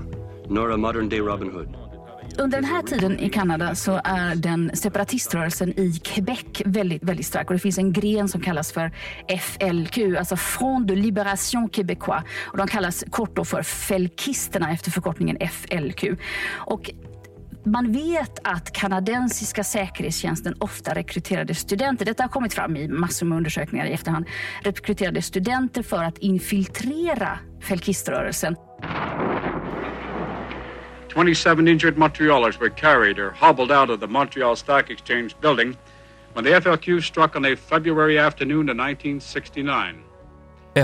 [0.48, 1.87] nor a modern day Robin Hood.
[2.38, 7.46] Under den här tiden i Kanada så är den separatiströrelsen i Quebec väldigt, väldigt stark.
[7.46, 8.92] Och det finns en gren som kallas för
[9.40, 12.22] FLQ, alltså Front de Libération Québécois.
[12.44, 16.04] Och de kallas kort då för felkisterna efter förkortningen FLQ.
[16.50, 16.90] Och
[17.64, 22.04] man vet att kanadensiska säkerhetstjänsten ofta rekryterade studenter.
[22.04, 24.26] Detta har kommit fram i massor med undersökningar i efterhand.
[24.62, 28.56] Rekryterade studenter för att infiltrera felkiströrelsen.
[31.08, 35.76] 27 injured Montrealers were carried or hobbled out of the Montreal Stock Exchange building
[36.34, 39.94] when the FLQ struck on a February afternoon in 1969.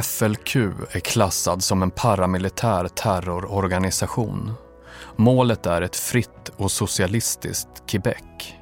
[0.02, 0.56] FLQ
[0.90, 4.52] är klassad som en paramilitär terrororganisation.
[5.16, 8.54] Målet är ett fritt och socialistiskt Quebec.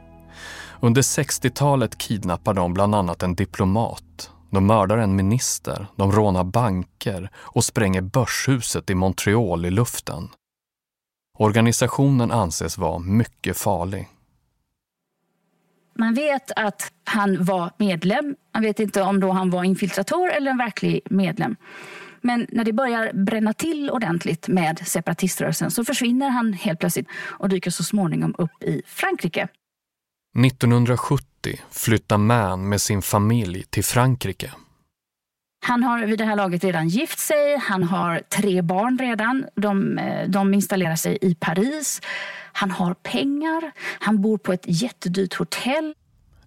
[0.81, 4.31] Under 60-talet kidnappar de bland annat en diplomat.
[4.51, 10.29] De mördar en minister, de rånar banker och spränger börshuset i Montreal i luften.
[11.43, 14.09] Organisationen anses vara mycket farlig.
[15.99, 18.37] Man vet att han var medlem.
[18.55, 21.57] Man vet inte om då han var infiltratör eller en verklig medlem.
[22.21, 27.49] Men när det börjar bränna till ordentligt med separatiströrelsen så försvinner han helt plötsligt och
[27.49, 29.49] dyker så småningom upp i Frankrike.
[30.47, 34.53] 1970 flyttar Mann med sin familj till Frankrike.
[35.65, 39.45] Han har vid det här laget redan gift sig, han har tre barn redan.
[39.55, 42.01] De, eh, de installerar sig i Paris.
[42.53, 45.95] Han har pengar, han bor på ett jättedyrt hotell.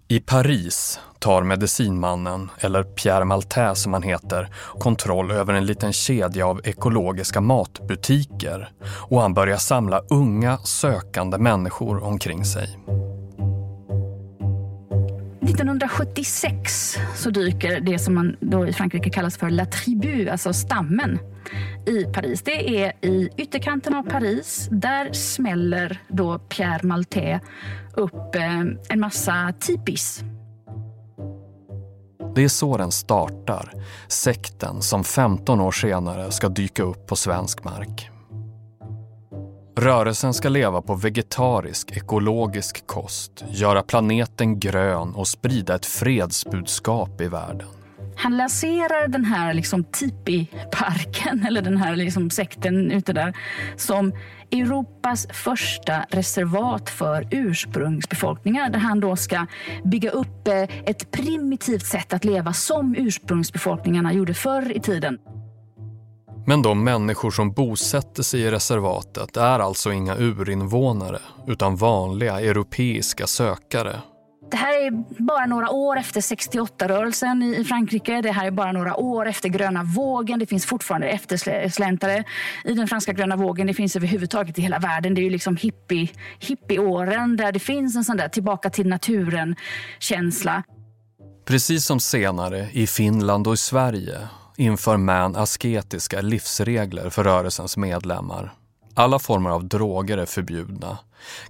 [0.08, 4.49] I Paris tar medicinmannen, eller Pierre Maltais som han heter,
[4.80, 8.69] kontroll över en liten kedja av ekologiska matbutiker
[9.10, 12.78] och han börjar samla unga sökande människor omkring sig.
[15.45, 21.19] 1976 så dyker det som man då i Frankrike kallas för La Tribu, alltså stammen,
[21.88, 22.41] i Paris.
[22.41, 24.67] Det är i ytterkanten av Paris.
[24.71, 27.41] Där smäller då Pierre Maltais
[27.93, 30.23] upp eh, en massa tipis.
[32.36, 33.73] Det är så den startar,
[34.08, 38.10] sekten som 15 år senare ska dyka upp på svensk mark.
[39.77, 47.27] Rörelsen ska leva på vegetarisk, ekologisk kost, göra planeten grön och sprida ett fredsbudskap i
[47.27, 47.67] världen.
[48.17, 53.33] Han lanserar den här liksom tipi-parken, eller den här liksom sekten ute där,
[53.77, 54.13] som
[54.51, 59.45] Europas första reservat för ursprungsbefolkningar där han då ska
[59.83, 65.17] bygga upp eh, ett primitivt sätt att leva som ursprungsbefolkningarna gjorde förr i tiden.
[66.47, 73.27] Men de människor som bosätter sig i reservatet är alltså inga urinvånare utan vanliga europeiska
[73.27, 74.01] sökare.
[74.51, 74.91] Det här är
[75.23, 78.21] bara några år efter 68-rörelsen i Frankrike.
[78.21, 80.39] Det här är bara några år efter gröna vågen.
[80.39, 82.23] Det finns fortfarande eftersläntare
[82.63, 83.67] i den franska gröna vågen.
[83.67, 85.15] Det finns överhuvudtaget i hela världen.
[85.15, 90.63] Det är ju liksom hippie, hippieåren där det finns en sån där tillbaka till naturen-känsla.
[91.45, 94.17] Precis som senare i Finland och i Sverige
[94.56, 98.54] inför Man asketiska livsregler för rörelsens medlemmar.
[98.94, 100.98] Alla former av droger är förbjudna.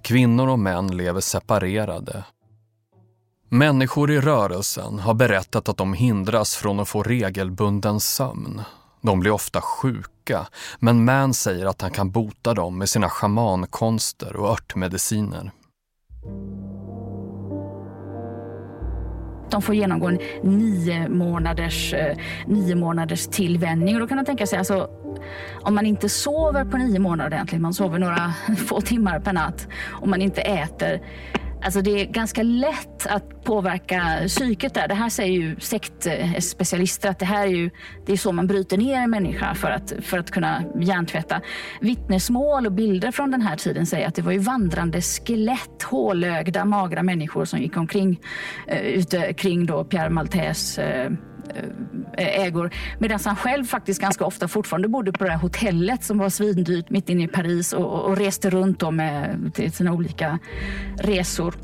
[0.00, 2.24] Kvinnor och män lever separerade.
[3.48, 8.62] Människor i rörelsen har berättat att de hindras från att få regelbunden sömn.
[9.00, 10.46] De blir ofta sjuka,
[10.78, 15.50] men Man säger att han kan bota dem med sina schamankonster och örtmediciner.
[19.50, 23.94] De får genomgå en nio månaders, eh, nio månaders tillvänjning.
[23.94, 24.90] Och då kan man tänka sig, alltså,
[25.54, 28.32] om man inte sover på nio månader ordentligt, man sover några
[28.66, 29.68] få timmar per natt,
[30.00, 31.00] och man inte äter,
[31.66, 34.88] Alltså det är ganska lätt att påverka psyket där.
[34.88, 37.70] Det här säger ju sektspecialister att det här är ju
[38.06, 41.40] det är så man bryter ner en människa för att, för att kunna hjärntvätta.
[41.80, 46.64] Vittnesmål och bilder från den här tiden säger att det var ju vandrande skelett, hålögda,
[46.64, 48.20] magra människor som gick omkring
[48.66, 51.70] eh, ute kring då Pierre Maltais Eh, eh
[52.16, 52.70] Eh, ägor.
[52.98, 56.90] Medan han själv faktiskt ganska ofta fortfarande bodde på det här hotellet som var svindyrt
[56.90, 60.38] mitt inne i Paris och, och reste runt då med till sina olika
[60.98, 61.54] resor.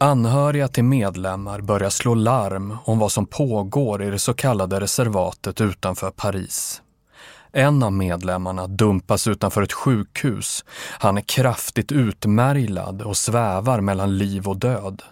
[0.00, 5.60] Anhöriga till medlemmar börjar slå larm om vad som pågår i det så kallade reservatet
[5.60, 6.82] utanför Paris.
[7.52, 10.64] En av medlemmarna dumpas utanför ett sjukhus.
[10.98, 15.02] Han är kraftigt utmärglad och svävar mellan liv och död.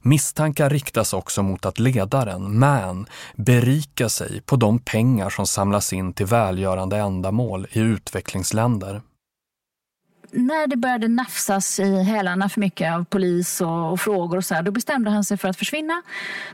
[0.00, 6.12] Misstankar riktas också mot att ledaren, Man, berikar sig på de pengar som samlas in
[6.12, 9.02] till välgörande ändamål i utvecklingsländer
[10.32, 14.54] när det började nafsas i hälarna för mycket av polis och, och, frågor och så
[14.54, 16.02] här, då bestämde han sig för att försvinna.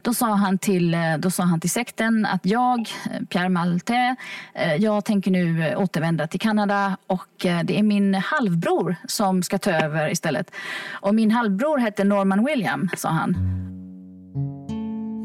[0.02, 4.16] Då sa han till, eh, då sa han till sekten att jag, eh, Pierre Malte,
[4.54, 9.70] eh, jag tänker nu återvända till Kanada och det är min halvbror som ska ta
[9.70, 10.50] över istället.
[10.90, 13.36] Och min halvbror hette Norman William, sa han.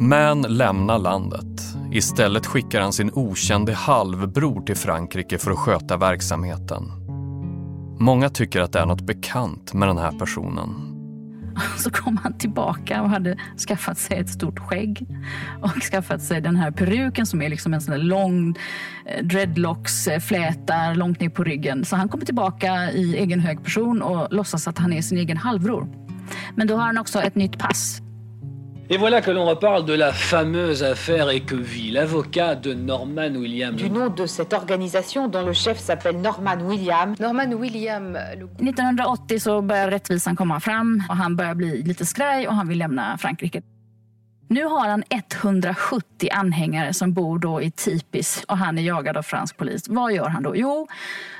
[0.02, 1.46] Men lämna landet.
[1.92, 6.99] Istället skickar han sin okände halvbror till Frankrike för att sköta verksamheten.
[8.00, 10.96] Många tycker att det är något bekant med den här personen.
[11.78, 15.08] Så kom han tillbaka och hade skaffat sig ett stort skägg
[15.62, 18.56] och skaffat sig den här peruken som är liksom en sån där lång
[19.06, 21.86] eh, dreadlocks-flätar långt ner på ryggen.
[21.86, 25.38] Så han kommer tillbaka i egen hög person och låtsas att han är sin egen
[25.38, 25.88] halvbror.
[26.56, 28.02] Men då har han också ett nytt pass
[28.92, 33.76] Et voilà que l'on reparle de la fameuse affaire Ecovy, l'avocat de Norman William.
[33.76, 37.16] Du nom de cette organisation dont le chef s'appelle Norman William.
[37.20, 38.16] Norman William...
[38.16, 42.78] 1980 så börjar rättvisan komma fram och han börjar bli lite skraj och han vill
[42.78, 43.62] lämna Frankrike.
[44.48, 49.24] Nu har han 170 anhängare som bor då i Tipis och han är jagad av
[49.24, 49.84] fransk polis.
[49.88, 50.56] Vad gör han då?
[50.56, 50.88] Jo,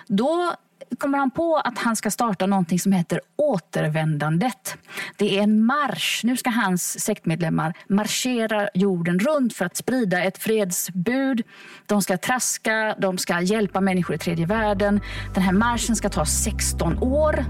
[0.08, 0.54] då
[0.98, 4.78] kommer han på att han ska starta någonting som heter Återvändandet.
[5.18, 6.22] Det är en marsch.
[6.24, 11.44] Nu ska hans sektmedlemmar marschera jorden runt för att sprida ett fredsbud.
[11.86, 15.02] De ska traska, de ska hjälpa människor i tredje världen.
[15.34, 17.46] Den här marschen ska ta 16 år.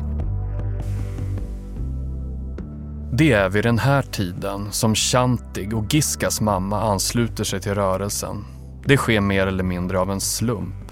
[3.14, 8.46] Det är vid den här tiden som Shantig och Giskas mamma ansluter sig till rörelsen.
[8.86, 10.89] Det sker mer eller mindre av en slump.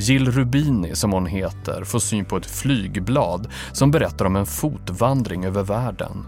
[0.00, 5.44] Jill Rubini, som hon heter, får syn på ett flygblad som berättar om en fotvandring
[5.44, 6.26] över världen.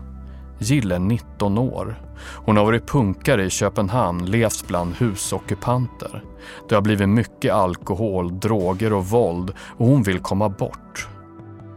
[0.58, 2.02] Jill är 19 år.
[2.44, 6.24] Hon har varit punkare i Köpenhamn, levt bland husockupanter.
[6.68, 11.08] Det har blivit mycket alkohol, droger och våld och hon vill komma bort.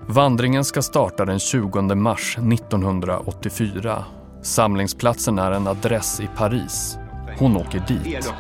[0.08, 4.06] Vandringen ska starta den 20 mars 1984.
[4.42, 6.98] Samlingsplatsen är en adress i Paris.
[7.38, 8.32] Hon åker dit.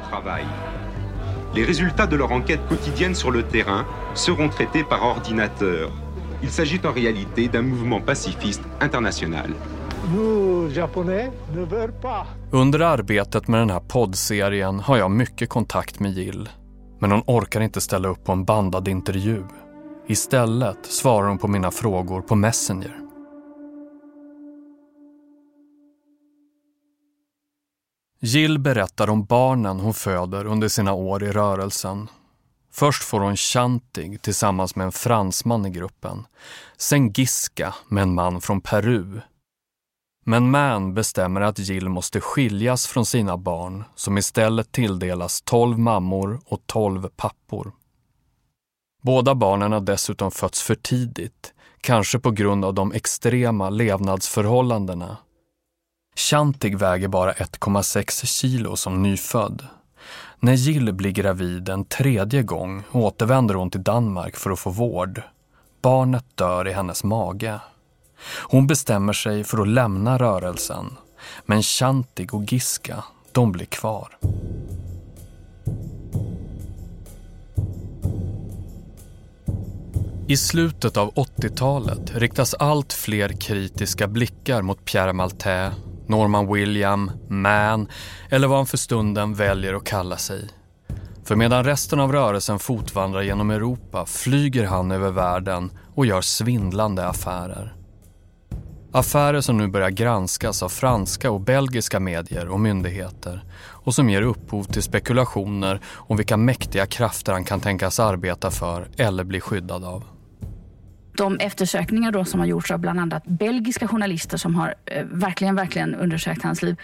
[1.56, 5.90] Les résultats de leur enquête quotidienne sur le terrain seront traités par ordinateur.
[6.44, 9.50] Il s'agit en réalité d'un mouvement pacifiste international.
[12.52, 16.50] Under arbetet med den här poddserien har jag mycket kontakt med Jill.
[17.00, 19.44] Men hon orkar inte ställa upp på en bandad intervju.
[20.08, 23.05] Istället svarar hon på mina frågor på Messenger.
[28.20, 32.10] Jill berättar om barnen hon föder under sina år i rörelsen.
[32.72, 36.28] Först får hon Chantig tillsammans med en fransman i gruppen.
[36.78, 39.22] Sen Giska med en man från Peru.
[40.26, 46.42] Men Man bestämmer att Jill måste skiljas från sina barn som istället tilldelas 12 mammor
[46.46, 47.72] och 12 pappor.
[49.04, 55.18] Båda barnen har dessutom fötts för tidigt, kanske på grund av de extrema levnadsförhållandena
[56.16, 59.68] Chantig väger bara 1,6 kilo som nyfödd.
[60.40, 65.22] När Jill blir gravid en tredje gång återvänder hon till Danmark för att få vård.
[65.82, 67.60] Barnet dör i hennes mage.
[68.28, 70.94] Hon bestämmer sig för att lämna rörelsen,
[71.46, 74.18] men Chantig och Giska, de blir kvar.
[80.28, 85.74] I slutet av 80-talet riktas allt fler kritiska blickar mot Pierre Maltais
[86.08, 87.88] Norman William, Man
[88.30, 90.50] eller vad han för stunden väljer att kalla sig.
[91.24, 97.08] För medan resten av rörelsen fotvandrar genom Europa flyger han över världen och gör svindlande
[97.08, 97.76] affärer.
[98.92, 104.22] Affärer som nu börjar granskas av franska och belgiska medier och myndigheter och som ger
[104.22, 109.84] upphov till spekulationer om vilka mäktiga krafter han kan tänkas arbeta för eller bli skyddad
[109.84, 110.04] av
[111.18, 115.56] de eftersökningar då som har gjorts av bland annat belgiska journalister som har eh, verkligen,
[115.56, 116.76] verkligen undersökt hans liv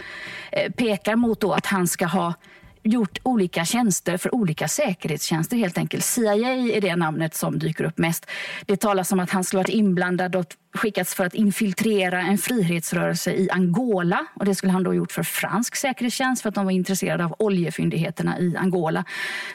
[0.52, 2.34] eh, pekar mot då att han ska ha
[2.82, 6.04] gjort olika tjänster för olika säkerhetstjänster helt enkelt.
[6.04, 8.26] CIA är det namnet som dyker upp mest.
[8.66, 13.32] Det talas om att han skulle varit inblandad och skickats för att infiltrera en frihetsrörelse
[13.32, 14.26] i Angola.
[14.34, 17.34] Och Det skulle han då gjort för fransk säkerhetstjänst för att de var intresserade av
[17.38, 19.04] oljefyndigheterna i Angola.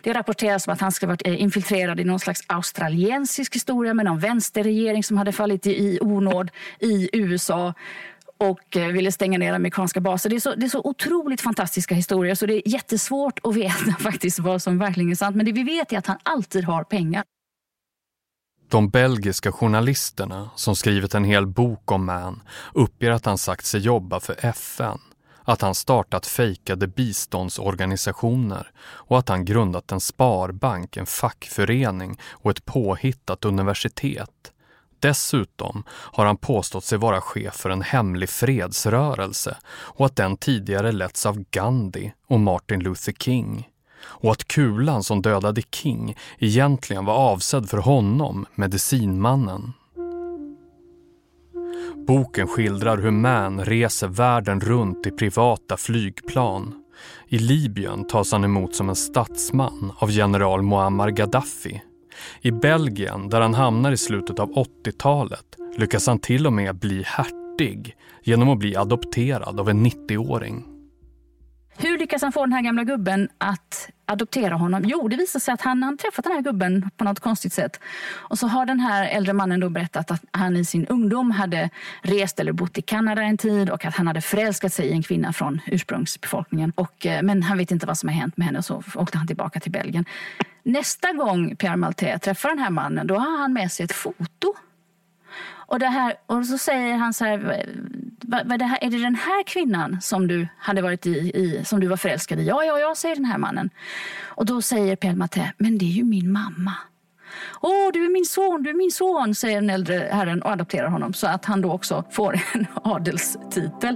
[0.03, 4.05] Det rapporteras om att han skulle varit eh, infiltrerad i någon slags australiensisk historia med
[4.05, 7.73] någon vänsterregering som hade fallit i onåd i USA
[8.37, 10.29] och eh, ville stänga ner amerikanska baser.
[10.29, 13.91] Det är, så, det är så otroligt fantastiska historier så det är jättesvårt att veta
[13.99, 15.35] faktiskt vad som verkligen är sant.
[15.35, 17.23] Men det vi vet är att han alltid har pengar.
[18.69, 22.41] De belgiska journalisterna som skrivit en hel bok om Man
[22.73, 24.99] uppger att han sagt sig jobba för FN,
[25.43, 32.65] att han startat fejkade biståndsorganisationer och att han grundat en sparbank, en fackförening och ett
[32.65, 34.51] påhittat universitet.
[34.99, 40.91] Dessutom har han påstått sig vara chef för en hemlig fredsrörelse och att den tidigare
[40.91, 43.69] letts av Gandhi och Martin Luther King.
[44.03, 49.73] Och att kulan som dödade King egentligen var avsedd för honom, medicinmannen.
[52.07, 56.83] Boken skildrar hur Man reser världen runt i privata flygplan.
[57.27, 61.81] I Libyen tas han emot som en statsman av general Muammar Gaddafi
[62.41, 65.45] i Belgien, där han hamnar i slutet av 80-talet,
[65.77, 70.76] lyckas han till och med bli hertig genom att bli adopterad av en 90-åring.
[71.79, 74.83] Hur lyckas han få den här gamla gubben att adoptera honom?
[74.85, 77.79] Jo, det visar sig att han har träffat den här gubben på något konstigt sätt.
[78.13, 81.69] Och så har den här äldre mannen då berättat att han i sin ungdom hade
[82.01, 85.03] rest eller bott i Kanada en tid och att han hade förälskat sig i en
[85.03, 86.71] kvinna från ursprungsbefolkningen.
[86.75, 89.17] Och, eh, men han vet inte vad som har hänt med henne och så åkte
[89.17, 90.05] han tillbaka till Belgien.
[90.63, 94.53] Nästa gång Pierre Maltais träffar den här mannen, då har han med sig ett foto
[95.67, 97.65] och, det här, och så säger han så här,
[98.21, 101.79] vad, det här, är det den här kvinnan som du hade varit i, i, som
[101.79, 102.43] du var förälskad i?
[102.43, 103.69] Ja, ja, ja, säger den här mannen.
[104.23, 106.73] Och då säger Pierre men det är ju min mamma.
[107.61, 110.87] Åh, du är min son, du är min son, säger den äldre herren och adopterar
[110.87, 113.95] honom så att han då också får en adelstitel.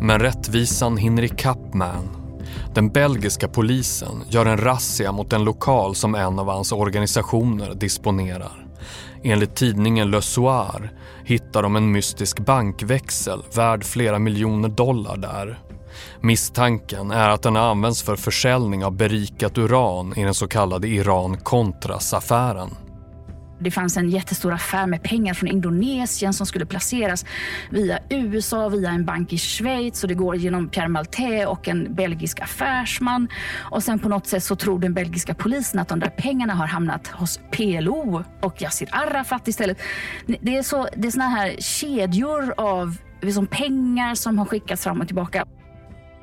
[0.00, 2.17] Men rättvisan hinner ikapp Man
[2.78, 8.66] den belgiska polisen gör en razzia mot en lokal som en av hans organisationer disponerar.
[9.22, 10.92] Enligt tidningen Le Soir
[11.24, 15.58] hittar de en mystisk bankväxel värd flera miljoner dollar där.
[16.20, 22.70] Misstanken är att den används för försäljning av berikat uran i den så kallade Iran-Contras-affären.
[23.58, 27.24] Det fanns en jättestor affär med pengar från Indonesien som skulle placeras
[27.70, 31.94] via USA, via en bank i Schweiz och det går genom Pierre Maltais och en
[31.94, 33.28] belgisk affärsman.
[33.70, 36.66] Och sen på något sätt så tror den belgiska polisen att de där pengarna har
[36.66, 39.78] hamnat hos PLO och Yassir Arafat istället.
[40.26, 45.00] Det är, så, det är såna här kedjor av liksom pengar som har skickats fram
[45.00, 45.46] och tillbaka.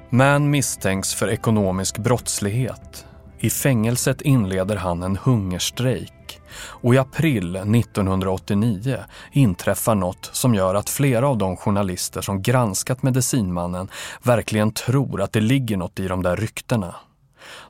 [0.09, 3.05] Man misstänks för ekonomisk brottslighet.
[3.39, 8.99] I fängelset inleder han en hungerstrejk och i april 1989
[9.31, 13.89] inträffar något som gör att flera av de journalister som granskat medicinmannen
[14.23, 16.95] verkligen tror att det ligger något i de där ryktena.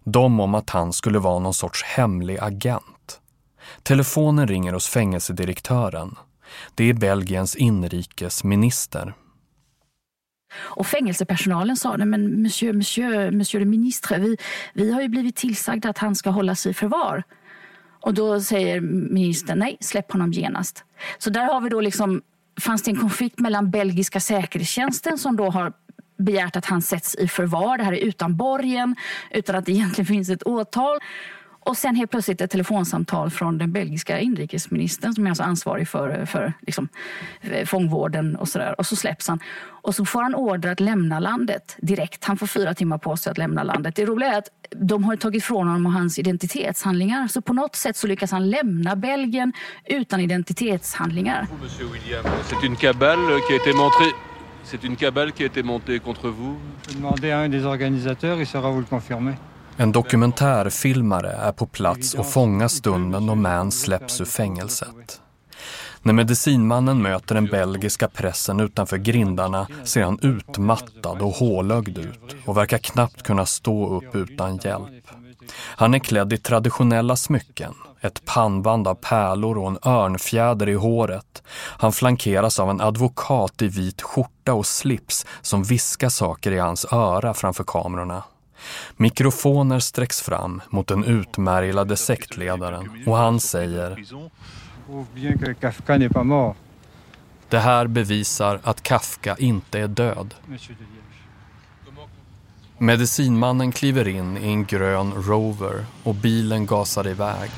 [0.04, 3.20] De om att han skulle vara någon sorts hemlig agent.
[3.84, 6.16] Telefonen ringer hos fängelsedirektören.
[6.76, 9.14] Det är Belgiens inrikesminister.
[10.58, 14.38] Och fängelsepersonalen sa, nej men monsieur, monsieur, monsieur le ministre, vi,
[14.74, 17.24] vi har ju blivit tillsagda att han ska hållas i förvar.
[18.02, 18.82] Och då säger
[19.12, 20.84] ministern nej, släpp honom genast.
[21.18, 22.22] Så där har vi då liksom,
[22.62, 25.74] fanns det en konflikt mellan belgiska säkerhetstjänsten som då har
[26.18, 27.78] begärt att han sätts i förvar.
[27.78, 28.96] Det här är utan borgen,
[29.32, 31.00] utan att det egentligen finns ett åtal.
[31.66, 36.26] Och sen helt plötsligt ett telefonsamtal från den belgiska inrikesministern som är alltså ansvarig för,
[36.26, 36.90] för liksom,
[37.42, 38.76] eh, fångvården och sådär.
[38.78, 39.40] Och så släpps han.
[39.82, 42.26] Och så får han order att lämna landet direkt.
[42.26, 43.96] Han får fyra timmar på sig att lämna landet.
[43.96, 47.28] Det roliga är att de har tagit ifrån honom hans identitetshandlingar.
[47.28, 49.54] Så på något sätt så lyckas han lämna Belgien
[49.86, 51.48] utan identitetshandlingar.
[51.62, 54.14] Monsieur William, c'est une cabale qui a été montrée
[54.64, 56.58] C'est une cabale qui a été montée contre vous
[56.96, 59.34] Demandez à un des organisateurs, il saura vous le confirmer.
[59.78, 65.22] En dokumentärfilmare är på plats och fångar stunden då Man släpps ur fängelset.
[66.02, 72.58] När medicinmannen möter den belgiska pressen utanför grindarna ser han utmattad och hålögd ut och
[72.58, 75.08] verkar knappt kunna stå upp utan hjälp.
[75.58, 81.44] Han är klädd i traditionella smycken, ett pannband av pärlor och en örnfjäder i håret.
[81.78, 86.86] Han flankeras av en advokat i vit skjorta och slips som viskar saker i hans
[86.92, 88.24] öra framför kamerorna.
[88.98, 94.06] Mikrofoner sträcks fram mot den utmärglade sektledaren och han säger
[97.50, 100.36] Det här bevisar att Kafka inte är död.
[102.78, 107.50] Medicinmannen kliver in i en grön Rover och bilen gasar iväg.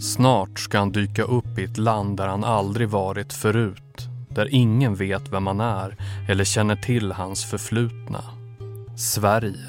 [0.00, 4.08] Snart ska han dyka upp i ett land där han aldrig varit förut.
[4.28, 5.96] Där ingen vet vem han är
[6.28, 8.24] eller känner till hans förflutna.
[8.96, 9.66] Sverige.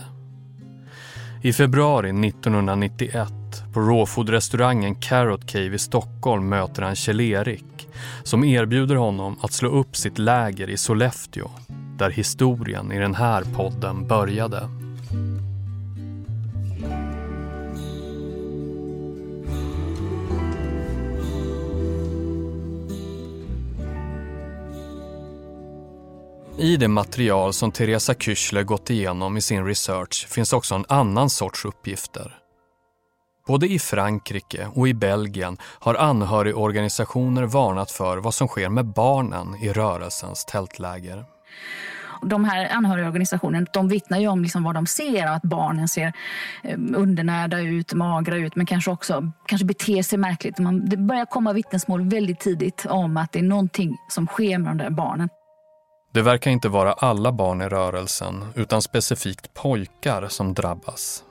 [1.41, 3.33] I februari 1991
[3.73, 7.87] på rawfood-restaurangen Carrot Cave i Stockholm möter han Kjell-Erik
[8.23, 11.49] som erbjuder honom att slå upp sitt läger i Sollefteå
[11.97, 14.69] där historien i den här podden började.
[26.59, 31.29] I det material som Teresa Küchler gått igenom i sin research finns också en annan
[31.29, 32.35] sorts uppgifter.
[33.47, 39.55] Både i Frankrike och i Belgien har anhörigorganisationer varnat för vad som sker med barnen
[39.55, 41.25] i rörelsens tältläger.
[42.21, 46.13] De här anhörigorganisationerna de vittnar ju om liksom vad de ser, att barnen ser
[46.63, 50.59] eh, undernärda ut, magra ut men kanske också kanske beter sig märkligt.
[50.59, 54.69] Man, det börjar komma vittnesmål väldigt tidigt om att det är någonting som sker med
[54.71, 55.29] de där barnen.
[56.11, 61.23] Det verkar inte vara alla barn i rörelsen utan specifikt pojkar som drabbas.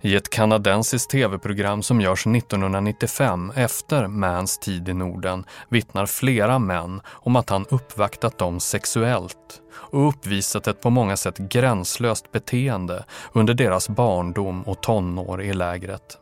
[0.00, 7.00] I ett kanadensiskt tv-program som görs 1995 efter Mans tid i Norden vittnar flera män
[7.06, 13.54] om att han uppvaktat dem sexuellt och uppvisat ett på många sätt gränslöst beteende under
[13.54, 16.18] deras barndom och tonår i lägret.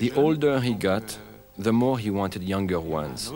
[0.00, 1.20] The older he got,
[1.64, 3.32] the more he wanted younger ones.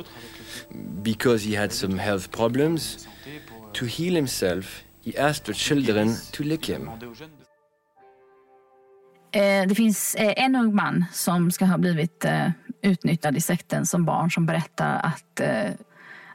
[1.02, 3.08] Because he had some health problems,
[3.78, 6.90] to heal himself, he asked the children to lick him.
[9.32, 12.50] Eh, det finns eh, en ung man som ska ha blivit eh,
[12.82, 15.40] utnyttjad i sekten som barn som berättar att,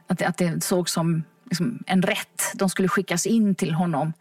[0.06, 2.52] att, det, att det såg som liksom en rätt.
[2.54, 4.12] De skulle skickas in till honom.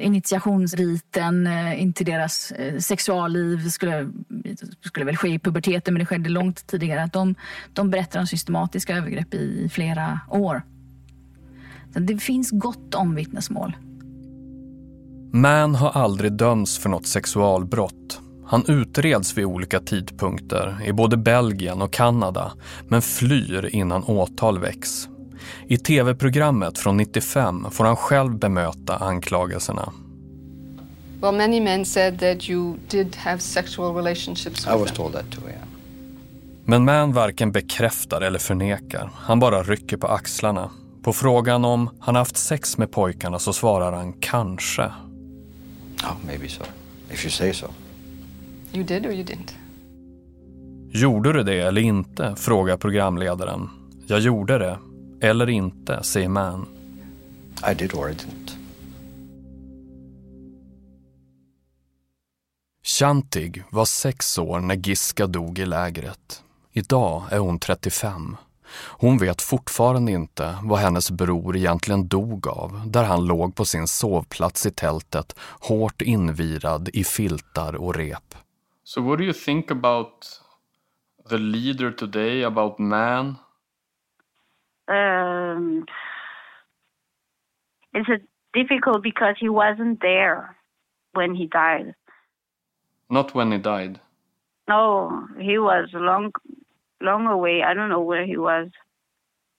[0.00, 1.46] initiationsriten
[1.76, 4.10] in till deras sexualliv skulle,
[4.80, 7.10] skulle väl ske i puberteten men det skedde långt tidigare.
[7.12, 7.34] De,
[7.72, 10.62] de berättar om systematiska övergrepp i flera år.
[11.96, 13.76] Så det finns gott om vittnesmål.
[15.32, 18.20] Man har aldrig dömts för något sexualbrott.
[18.46, 22.52] Han utreds vid olika tidpunkter i både Belgien och Kanada
[22.88, 25.08] men flyr innan åtal väcks.
[25.66, 29.92] I tv-programmet från 95 får han själv bemöta anklagelserna.
[31.20, 35.30] Well, many men said that you did have sexual relationships with I was told that
[35.30, 35.62] too, yeah.
[36.64, 39.10] Men Man varken bekräftar eller förnekar.
[39.14, 40.70] Han bara rycker på axlarna.
[41.06, 44.82] På frågan om han haft sex med pojkarna så svarar han kanske.
[44.82, 46.62] Oh, maybe so.
[47.10, 47.66] If you say so.
[48.72, 49.54] You did or you didn't?
[50.90, 52.34] Gjorde du det eller inte?
[52.36, 53.70] frågar programledaren.
[54.06, 54.78] Jag gjorde det.
[55.20, 56.66] Eller inte, säger Man.
[57.70, 58.56] I did or I didn't.
[62.84, 66.42] Chantig var sex år när Giska dog i lägret.
[66.72, 68.36] Idag är hon 35.
[68.98, 73.86] Hon vet fortfarande inte vad hennes bror egentligen dog av, där han låg på sin
[73.86, 78.34] sovplats i tältet, hårt invirad i filtar och rep.
[78.84, 80.40] So what do you think about
[81.28, 83.36] the leader today, about man?
[84.88, 85.86] Um,
[87.92, 88.18] it's a
[88.52, 90.56] difficult because he wasn't there
[91.14, 91.94] when he died.
[93.10, 93.98] Not when he died.
[94.68, 96.32] No, he was long
[97.00, 97.60] long away.
[97.60, 98.72] I don't know where he was.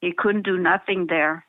[0.01, 1.41] He couldn't do nothing there.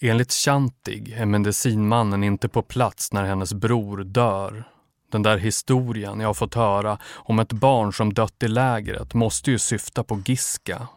[0.00, 4.64] Enligt Chantig är medicinmannen inte på plats när hennes bror dör.
[5.12, 9.50] Den där historien jag har fått höra om ett barn som dött i lägret måste
[9.50, 10.88] ju syfta på Giska.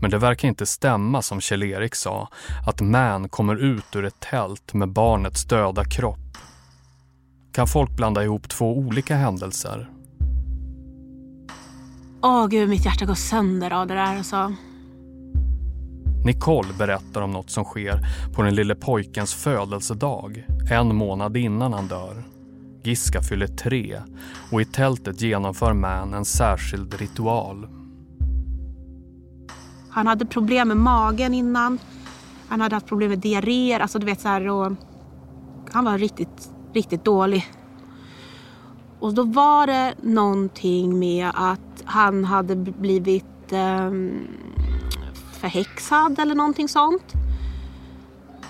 [0.00, 2.28] Men det verkar inte stämma som Kjell-Erik sa,
[2.66, 6.38] att Man kommer ut ur ett tält med barnets döda kropp.
[7.52, 9.97] Kan folk blanda ihop två olika händelser?
[12.22, 14.52] Åh gud, mitt hjärta går sönder av det där alltså.
[16.24, 18.00] Nicole berättar om något som sker
[18.34, 22.24] på den lille pojkens födelsedag, en månad innan han dör.
[22.82, 24.00] Giska fyller tre
[24.52, 27.68] och i tältet genomför Man en särskild ritual.
[29.90, 31.78] Han hade problem med magen innan.
[32.48, 34.72] Han hade haft problem med diarréer, alltså du vet så här och
[35.72, 37.46] han var riktigt, riktigt dålig.
[39.00, 43.90] Och då var det någonting med att han hade blivit eh,
[45.32, 47.12] förhäxad eller någonting sånt.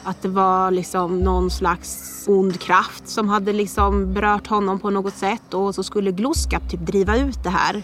[0.02, 5.14] Att det var liksom någon slags ond kraft som hade liksom berört honom på något
[5.14, 7.82] sätt och så skulle Gloskap typ driva ut det här.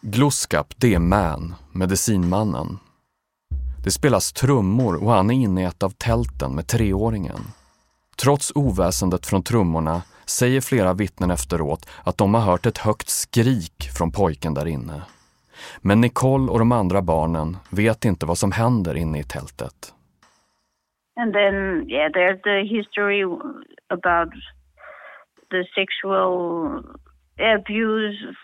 [0.00, 2.78] Gloskap, det är Man, medicinmannen.
[3.84, 7.40] Det spelas trummor och han är inne i ett av tälten med treåringen.
[8.22, 13.88] Trots oväsendet från trummorna säger flera vittnen efteråt att de har hört ett högt skrik
[13.98, 15.02] från pojken där inne.
[15.80, 19.94] Men Nicole och de andra barnen vet inte vad som händer inne i tältet.
[21.20, 23.22] And then, yeah, there's the history
[23.88, 24.32] about
[25.50, 26.84] the sexual
[27.56, 28.34] abuse.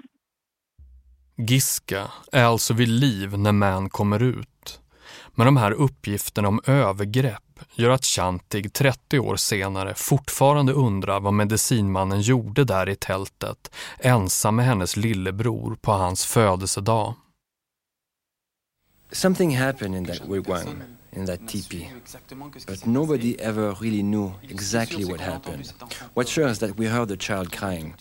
[1.36, 2.02] Giska
[2.32, 4.80] är alltså vid liv när Man kommer ut.
[5.34, 11.32] Men de här uppgifterna om övergrepp gör att Chantig 30 år senare fortfarande undrar vad
[11.32, 17.14] medicinmannen gjorde där i tältet, ensam med hennes lillebror på hans födelsedag.
[19.12, 20.82] Something happened in that wigwam,
[21.12, 21.88] in that teepee,
[22.66, 25.72] but nobody ever really knew exactly what happened.
[26.14, 27.94] What sure is that we heard the child crying.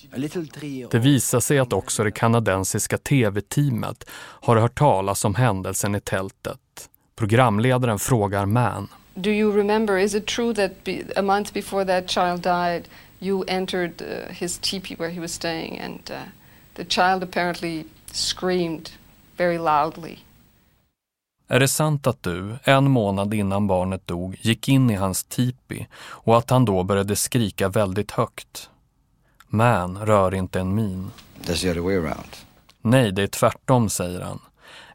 [0.91, 6.89] Det visar sig att också det kanadensiska tv-teamet har hört talas om händelsen i tältet.
[7.16, 8.88] Programledaren frågar Man.
[9.20, 12.88] Do you remember, is it true that be, a month before that child died,
[13.20, 16.18] you entered uh, his teepee where he was staying and uh,
[16.76, 18.91] the child apparently screamed
[19.38, 20.20] very loudly?
[21.49, 25.88] Är det sant att du, en månad innan barnet dog, gick in i hans tipi
[25.97, 28.70] och att han då började skrika väldigt högt?
[29.47, 31.11] Man rör inte en min.
[31.41, 32.36] That's the other way around.
[32.82, 34.39] Nej, det är tvärtom, säger han.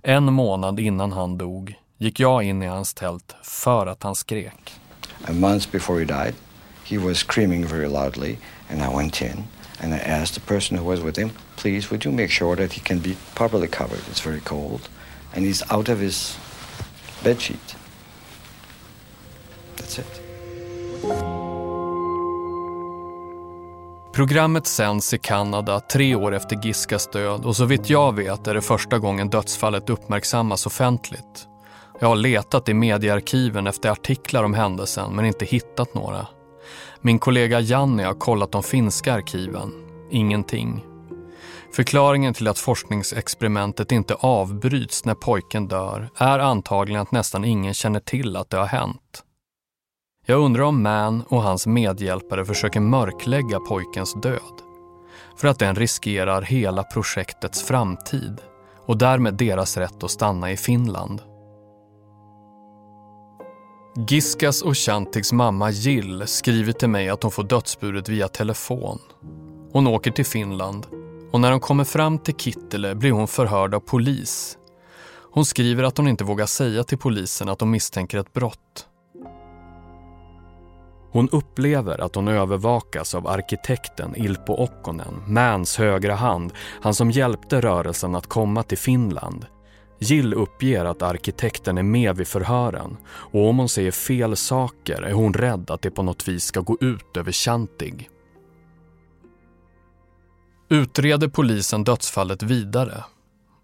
[0.02, 4.74] En månad innan han dog gick jag in i hans tält för att han skrek.
[5.24, 6.34] A month before he died,
[6.84, 8.36] he was screaming very loudly,
[8.70, 9.44] and I went in
[9.82, 12.72] and I asked the person who was with him, please, would you make sure that
[12.72, 14.00] he can be properly covered?
[14.10, 14.88] It's very cold,
[15.34, 16.38] and he's out of his
[17.24, 17.76] bed sheet.
[19.76, 20.20] That's it.
[24.14, 28.54] Programmet sänds i Kanada tre år efter Giskas död och så vitt jag vet är
[28.54, 31.48] det första gången dödsfallet uppmärksammas offentligt.
[32.02, 36.26] Jag har letat i mediearkiven efter artiklar om händelsen men inte hittat några.
[37.00, 39.72] Min kollega Janni har kollat de finska arkiven.
[40.10, 40.84] Ingenting.
[41.74, 48.00] Förklaringen till att forskningsexperimentet inte avbryts när pojken dör är antagligen att nästan ingen känner
[48.00, 49.22] till att det har hänt.
[50.26, 54.62] Jag undrar om Man och hans medhjälpare försöker mörklägga pojkens död.
[55.36, 58.40] För att den riskerar hela projektets framtid
[58.86, 61.22] och därmed deras rätt att stanna i Finland.
[63.94, 68.98] Giskas och Chantiks mamma Jill skriver till mig att hon får dödsbudet via telefon.
[69.72, 70.86] Hon åker till Finland
[71.30, 74.58] och när hon kommer fram till Kittele blir hon förhörd av polis.
[75.32, 78.86] Hon skriver att hon inte vågar säga till polisen att hon misstänker ett brott.
[81.10, 87.60] Hon upplever att hon övervakas av arkitekten Ilpo Okkonen, Mans högra hand, han som hjälpte
[87.60, 89.46] rörelsen att komma till Finland.
[90.02, 95.12] Jill uppger att arkitekten är med vid förhören och om hon säger fel saker är
[95.12, 98.08] hon rädd att det på något vis ska gå ut över Chantig.
[100.68, 103.04] Utreder polisen dödsfallet vidare?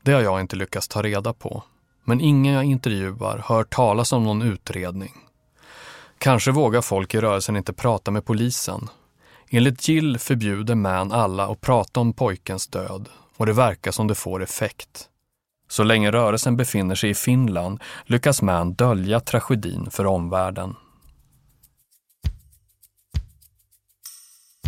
[0.03, 1.63] Det har jag inte lyckats ta reda på.
[2.05, 5.13] Men ingen jag intervjuar hör talas om någon utredning.
[6.19, 8.89] Kanske vågar folk i rörelsen inte prata med polisen.
[9.51, 14.15] Enligt Jill förbjuder män alla att prata om pojkens död och det verkar som det
[14.15, 15.09] får effekt.
[15.69, 20.75] Så länge rörelsen befinner sig i Finland lyckas Man dölja tragedin för omvärlden.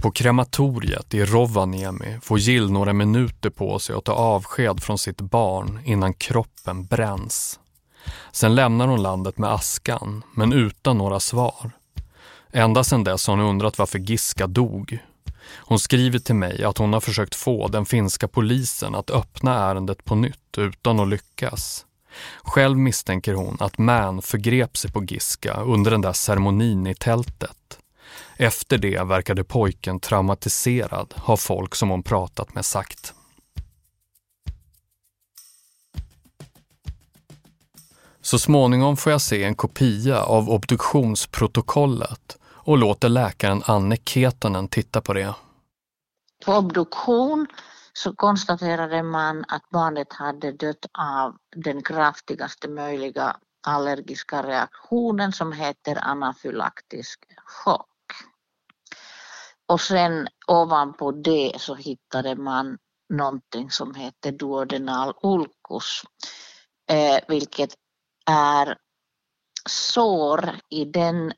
[0.03, 5.21] På krematoriet i Rovaniemi får Jill några minuter på sig att ta avsked från sitt
[5.21, 7.61] barn innan kroppen bränns.
[8.33, 11.71] Sen lämnar hon landet med askan, men utan några svar.
[12.53, 14.99] Ända sedan dess har hon undrat varför Giska dog.
[15.53, 20.05] Hon skriver till mig att hon har försökt få den finska polisen att öppna ärendet
[20.05, 21.87] på nytt utan att lyckas.
[22.43, 27.79] Själv misstänker hon att Man förgrep sig på Giska under den där ceremonin i tältet.
[28.37, 33.15] Efter det verkade pojken traumatiserad, har folk som hon pratat med sagt.
[38.23, 45.01] Så småningom får jag se en kopia av obduktionsprotokollet och låter läkaren Anne Ketonen titta
[45.01, 45.35] på det.
[46.45, 47.47] På obduktion
[47.93, 53.37] så konstaterade man att barnet hade dött av den kraftigaste möjliga
[53.67, 57.87] allergiska reaktionen som heter anafylaktisk chock.
[59.67, 66.03] Och sen ovanpå det så hittade man någonting som heter duodenal ulcus,
[66.91, 67.75] eh, vilket
[68.27, 68.77] är
[69.69, 71.33] sår i den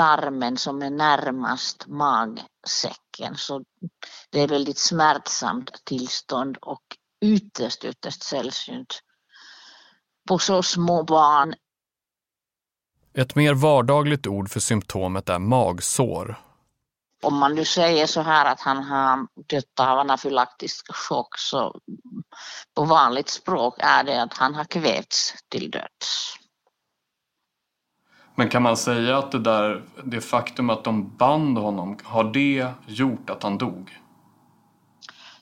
[0.00, 3.36] tarmen som är närmast magsäcken.
[3.36, 3.62] Så
[4.30, 6.82] det är väldigt smärtsamt tillstånd och
[7.24, 9.00] ytterst, ytterst sällsynt
[10.28, 11.54] på så små barn.
[13.14, 16.40] Ett mer vardagligt ord för symptomet är magsår.
[17.22, 21.80] Om man nu säger så här att han har dött av anafylaktisk chock så
[22.74, 26.39] på vanligt språk är det att han har kvävts till döds.
[28.40, 32.72] Men kan man säga att det där, det faktum att de band honom, har det
[32.86, 33.98] gjort att han dog?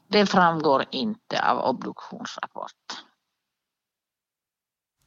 [0.09, 2.97] Det framgår inte av obduktionsrapporten.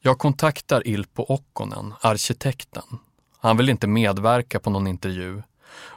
[0.00, 2.98] Jag kontaktar Ilpo Okkonen, arkitekten.
[3.38, 5.42] Han vill inte medverka på någon intervju.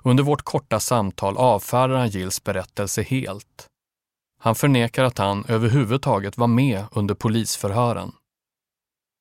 [0.03, 3.67] Under vårt korta samtal avfärdar han Gills berättelse helt.
[4.39, 8.11] Han förnekar att han överhuvudtaget var med under polisförhören.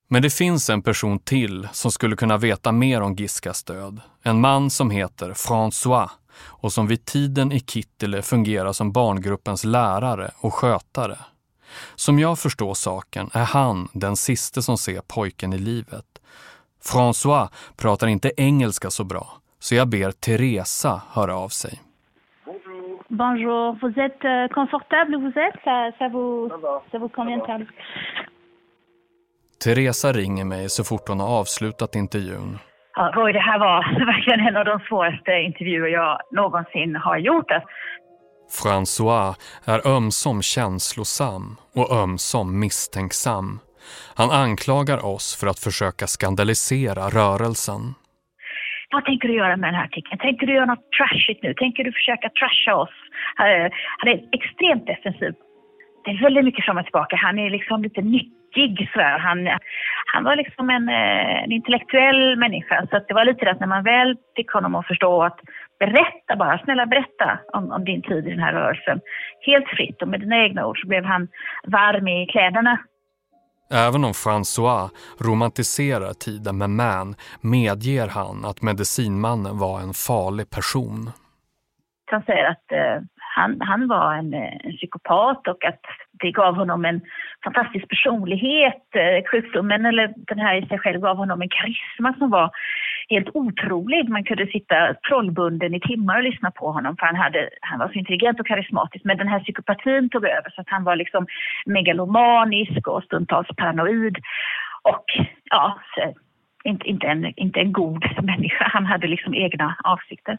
[0.07, 4.01] Men det finns en person till som skulle kunna veta mer om Giskas död.
[4.23, 6.09] En man som heter François
[6.45, 11.17] och som vid tiden i Kittele fungerar som barngruppens lärare och skötare.
[11.95, 16.05] Som jag förstår saken är han den siste som ser pojken i livet.
[16.93, 17.47] François
[17.77, 19.27] pratar inte engelska så bra,
[19.59, 21.81] så jag ber Teresa höra av sig.
[23.09, 26.49] Bonjour, vous êtes euh, confortable où vous êtes ça, ça, vous,
[26.91, 27.39] ça vous convient
[29.65, 32.49] Teresa ringer mig så fort hon har avslutat intervjun.
[32.95, 37.51] Ja, Roy, det här var verkligen en av de svåraste intervjuer jag någonsin har gjort.
[38.61, 39.35] François
[39.73, 41.43] är ömsom känslosam
[41.75, 43.59] och ömsom misstänksam.
[44.15, 47.81] Han anklagar oss för att försöka skandalisera rörelsen.
[48.91, 50.17] Vad tänker du göra med den här artikeln?
[50.17, 51.53] Tänker du göra något trashigt nu?
[51.53, 52.95] Tänker du försöka trasha oss?
[53.99, 55.33] Han är extremt defensiv.
[56.03, 57.15] Det är väldigt mycket fram och tillbaka.
[57.15, 58.01] Han är liksom lite
[58.55, 59.19] nyttig sådär.
[59.19, 59.47] Han,
[60.13, 62.87] han var liksom en, eh, en intellektuell människa.
[62.89, 65.39] Så det var lite det att när man väl fick honom att förstå att
[65.79, 68.99] berätta bara, snälla berätta om, om din tid i den här rörelsen.
[69.45, 71.27] Helt fritt och med dina egna ord så blev han
[71.67, 72.77] varm i kläderna.
[73.71, 74.89] Även om François
[75.19, 81.11] romantiserar tiden med Man medger han att medicinmannen var en farlig person.
[82.11, 83.01] Han säger att eh,
[83.35, 85.81] han, han var en, eh, en psykopat och att
[86.11, 87.01] det gav honom en
[87.43, 88.85] fantastisk personlighet.
[88.95, 92.51] Eh, sjukdomen eller den här i sig själv gav honom en karisma som var
[93.09, 94.09] helt otrolig.
[94.09, 97.87] Man kunde sitta trollbunden i timmar och lyssna på honom för han, hade, han var
[97.87, 99.05] så intelligent och karismatisk.
[99.05, 101.27] Men den här psykopatin tog över så att han var liksom
[101.65, 104.17] megalomanisk och stundtals paranoid.
[104.81, 105.05] Och
[105.49, 105.79] ja,
[106.63, 108.69] inte, inte, en, inte en god människa.
[108.73, 110.37] Han hade liksom egna avsikter.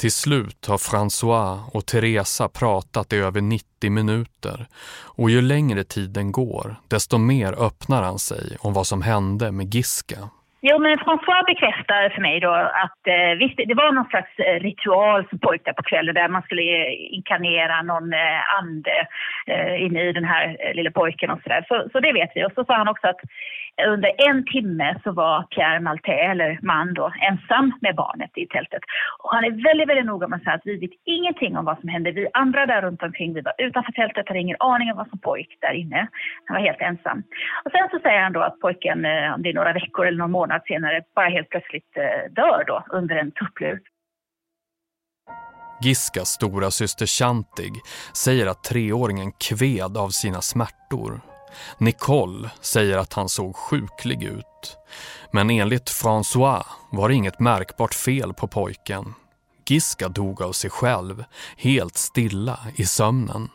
[0.00, 4.66] Till slut har François och Teresa pratat i över 90 minuter
[5.18, 9.74] och ju längre tiden går desto mer öppnar han sig om vad som hände med
[9.74, 10.18] Giska.
[10.60, 12.52] Jo, men François bekräftar för mig då
[12.84, 16.28] att eh, visst, det var någon slags eh, ritual som pågick där på kvällen där
[16.28, 18.96] man skulle eh, inkarnera någon eh, ande
[19.46, 21.64] eh, inne i den här eh, lilla pojken och sådär.
[21.68, 22.44] Så, så det vet vi.
[22.44, 23.20] Och så sa han också att
[23.86, 28.82] under en timme så var Pierre Maltais, eller man då, ensam med barnet i tältet.
[29.18, 31.80] Och han är väldigt, väldigt noga med att säga att vi vet ingenting om vad
[31.80, 32.12] som hände.
[32.12, 35.18] Vi andra där runt omkring, vi var utanför tältet, hade ingen aning om vad som
[35.18, 36.08] pågick där inne.
[36.44, 37.22] Han var helt ensam.
[37.64, 40.18] Och sen så säger han då att pojken, eh, om det är några veckor eller
[40.18, 43.80] någon månad senare, bara helt plötsligt eh, dör då under en tupplur.
[45.80, 47.72] Giskas stora syster Chantig
[48.14, 51.20] säger att treåringen kved av sina smärtor.
[51.78, 54.76] Nicole säger att han såg sjuklig ut.
[55.32, 59.04] Men enligt François var det inget märkbart fel på pojken.
[59.68, 61.24] Giska dog av sig själv,
[61.56, 63.48] helt stilla i sömnen.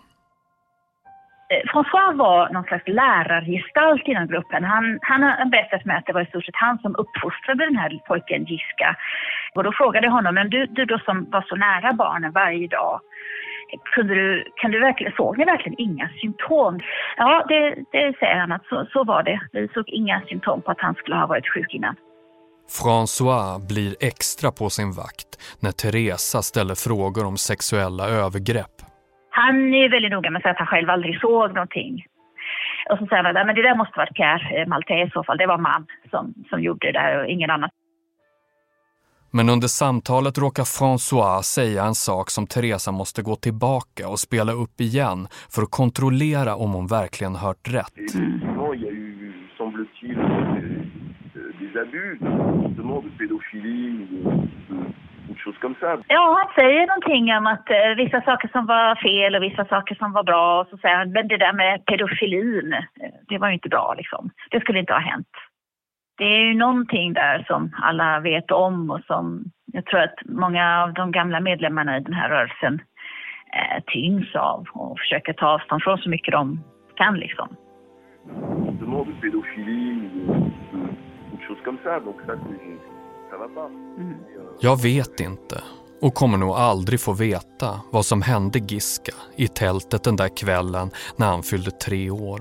[1.52, 4.64] Eh, François var någon slags lärargestalt i den gruppen.
[4.64, 7.76] Han, han har berättat mig att det var i stort sett han som uppfostrade den
[7.76, 8.90] här pojken Giska.
[9.56, 12.68] Och då frågade jag honom, men du, du då som var så nära barnen varje
[12.68, 13.00] dag,
[13.96, 16.80] kunde du, kan du verkligen, såg ni verkligen inga symptom?
[17.18, 19.40] Ja, det, det säger han att så, så var det.
[19.52, 21.96] Vi såg inga symptom på att han skulle ha varit sjuk innan.
[22.82, 25.32] François blir extra på sin vakt
[25.64, 28.76] när Teresa ställer frågor om sexuella övergrepp.
[29.30, 32.06] Han är väldigt noga med att säga att han själv aldrig såg någonting.
[32.90, 35.38] Och så säger han att det där måste varit Pierre Maltais i så fall.
[35.38, 37.70] Det var man som, som gjorde det där och ingen annan.
[39.38, 44.52] Men under samtalet råkar François säga en sak som Teresa måste gå tillbaka och spela
[44.64, 45.20] upp igen
[45.54, 47.94] för att kontrollera om hon verkligen hört rätt.
[47.98, 50.18] Effectivement, il y a eu, semble-t-il,
[51.34, 52.18] des, des abus,
[52.68, 54.06] justement de pédophilie ou
[54.70, 54.76] de,
[55.30, 55.90] ou de choses comme ça.
[56.08, 59.96] Ja, han säger någonting om att eh, vissa saker som var fel och vissa saker
[59.96, 60.62] som var bra.
[60.62, 62.82] Och så säger han, men det där med pedofilin, eh,
[63.30, 64.30] det var ju inte bra liksom.
[64.52, 65.34] Det skulle inte ha hänt.
[66.18, 70.84] Det är ju någonting där som alla vet om och som jag tror att många
[70.84, 72.82] av de gamla medlemmarna i den här rörelsen
[73.54, 76.64] eh, tyngs av och försöker ta avstånd från så mycket de
[76.96, 77.56] kan liksom.
[83.56, 83.72] Pas.
[84.62, 85.56] Jag vet inte
[86.02, 90.90] och kommer nog aldrig få veta vad som hände Giska i tältet den där kvällen
[91.18, 92.40] när han fyllde tre år.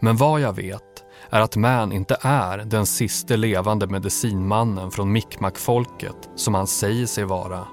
[0.00, 0.91] Men vad jag vet
[1.30, 7.24] är att Man inte är den siste levande medicinmannen från Mikmak-folket som han säger sig
[7.24, 7.66] vara.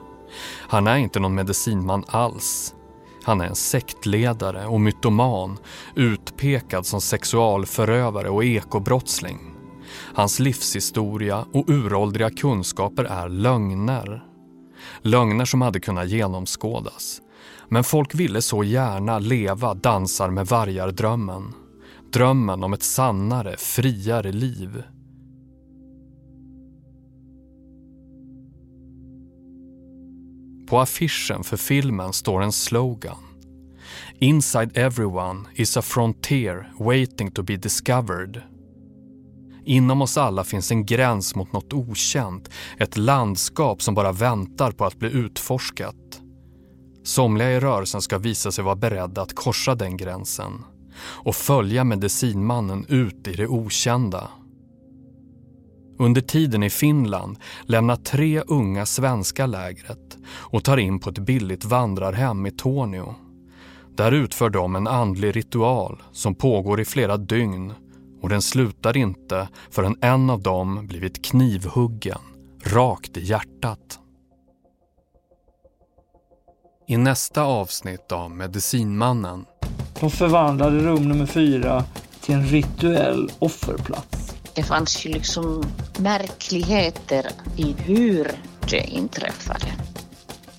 [0.67, 2.75] Han är inte någon medicinman alls.
[3.23, 5.57] Han är en sektledare och mytoman,
[5.95, 9.39] utpekad som sexualförövare och ekobrottsling.
[10.13, 14.23] Hans livshistoria och uråldriga kunskaper är lögner.
[15.01, 17.21] Lögner som hade kunnat genomskådas.
[17.69, 21.53] Men folk ville så gärna leva dansar med vargar-drömmen.
[22.11, 24.83] Drömmen om ett sannare, friare liv.
[30.67, 33.17] På affischen för filmen står en slogan.
[34.19, 38.41] Inside everyone is a frontier waiting to be discovered.
[39.65, 44.85] Inom oss alla finns en gräns mot något okänt, ett landskap som bara väntar på
[44.85, 46.21] att bli utforskat.
[47.03, 50.63] Somliga i rörelsen ska visa sig vara beredda att korsa den gränsen
[51.01, 54.29] och följa medicinmannen ut i det okända.
[55.99, 61.65] Under tiden i Finland lämnar tre unga svenska lägret och tar in på ett billigt
[61.65, 63.15] vandrarhem i Tornio.
[63.95, 67.73] Där utför de en andlig ritual som pågår i flera dygn
[68.21, 72.21] och den slutar inte förrän en av dem blivit knivhuggen
[72.63, 73.99] rakt i hjärtat.
[76.87, 79.45] I nästa avsnitt av Medicinmannen
[79.99, 81.83] de förvandlade rum nummer fyra
[82.21, 84.35] till en rituell offerplats.
[84.55, 85.63] Det fanns ju liksom
[85.97, 87.25] märkligheter
[87.57, 88.31] i hur
[88.69, 89.65] det inträffade.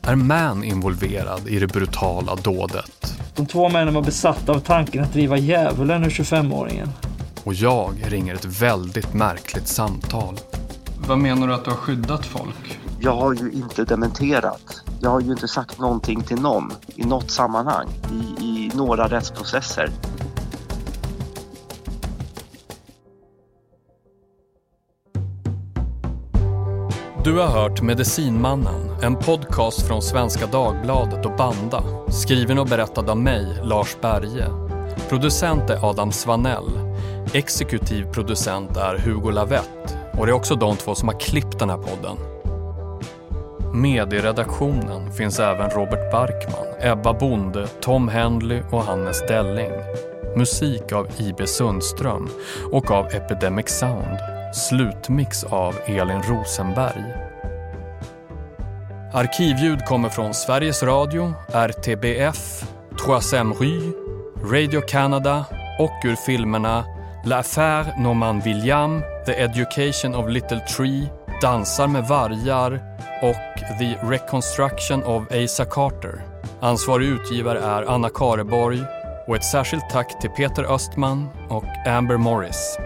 [0.03, 5.13] är Man involverad i det brutala dådet De två männen var besatta av tanken att
[5.13, 6.89] driva djävulen ur 25-åringen.
[7.45, 10.39] och jag ringer ett väldigt märkligt samtal.
[11.09, 12.79] Vad menar du att du har skyddat folk?
[13.01, 14.83] Jag har ju inte dementerat.
[15.03, 19.91] Jag har ju inte sagt någonting till någon i något sammanhang i, i några rättsprocesser.
[27.25, 31.83] Du har hört Medicinmannen, en podcast från Svenska Dagbladet och Banda.
[32.09, 34.47] Skriven och berättad av mig, Lars Berge.
[35.09, 36.71] Producent är Adam Svanell.
[37.33, 39.97] Exekutiv producent är Hugo Lavett.
[40.19, 42.30] Och det är också de två som har klippt den här podden.
[43.73, 49.73] Med i redaktionen finns även Robert Barkman, Ebba Bonde, Tom Henley och Hannes Delling.
[50.37, 51.47] Musik av I.B.
[51.47, 52.29] Sundström
[52.73, 54.19] och av Epidemic Sound.
[54.55, 57.05] Slutmix av Elin Rosenberg.
[59.13, 62.65] Arkivljud kommer från Sveriges Radio, RTBF,
[63.05, 63.93] Troisième Rue,
[64.53, 65.45] Radio Canada
[65.79, 66.85] och ur filmerna
[67.25, 71.09] L'affaire Norman William, The Education of Little Tree,
[71.41, 72.73] Dansar med vargar
[73.23, 76.25] och The Reconstruction of Asa Carter.
[76.61, 78.83] Ansvarig utgivare är Anna Kareborg
[79.27, 82.79] och ett särskilt tack till Peter Östman och Amber Morris.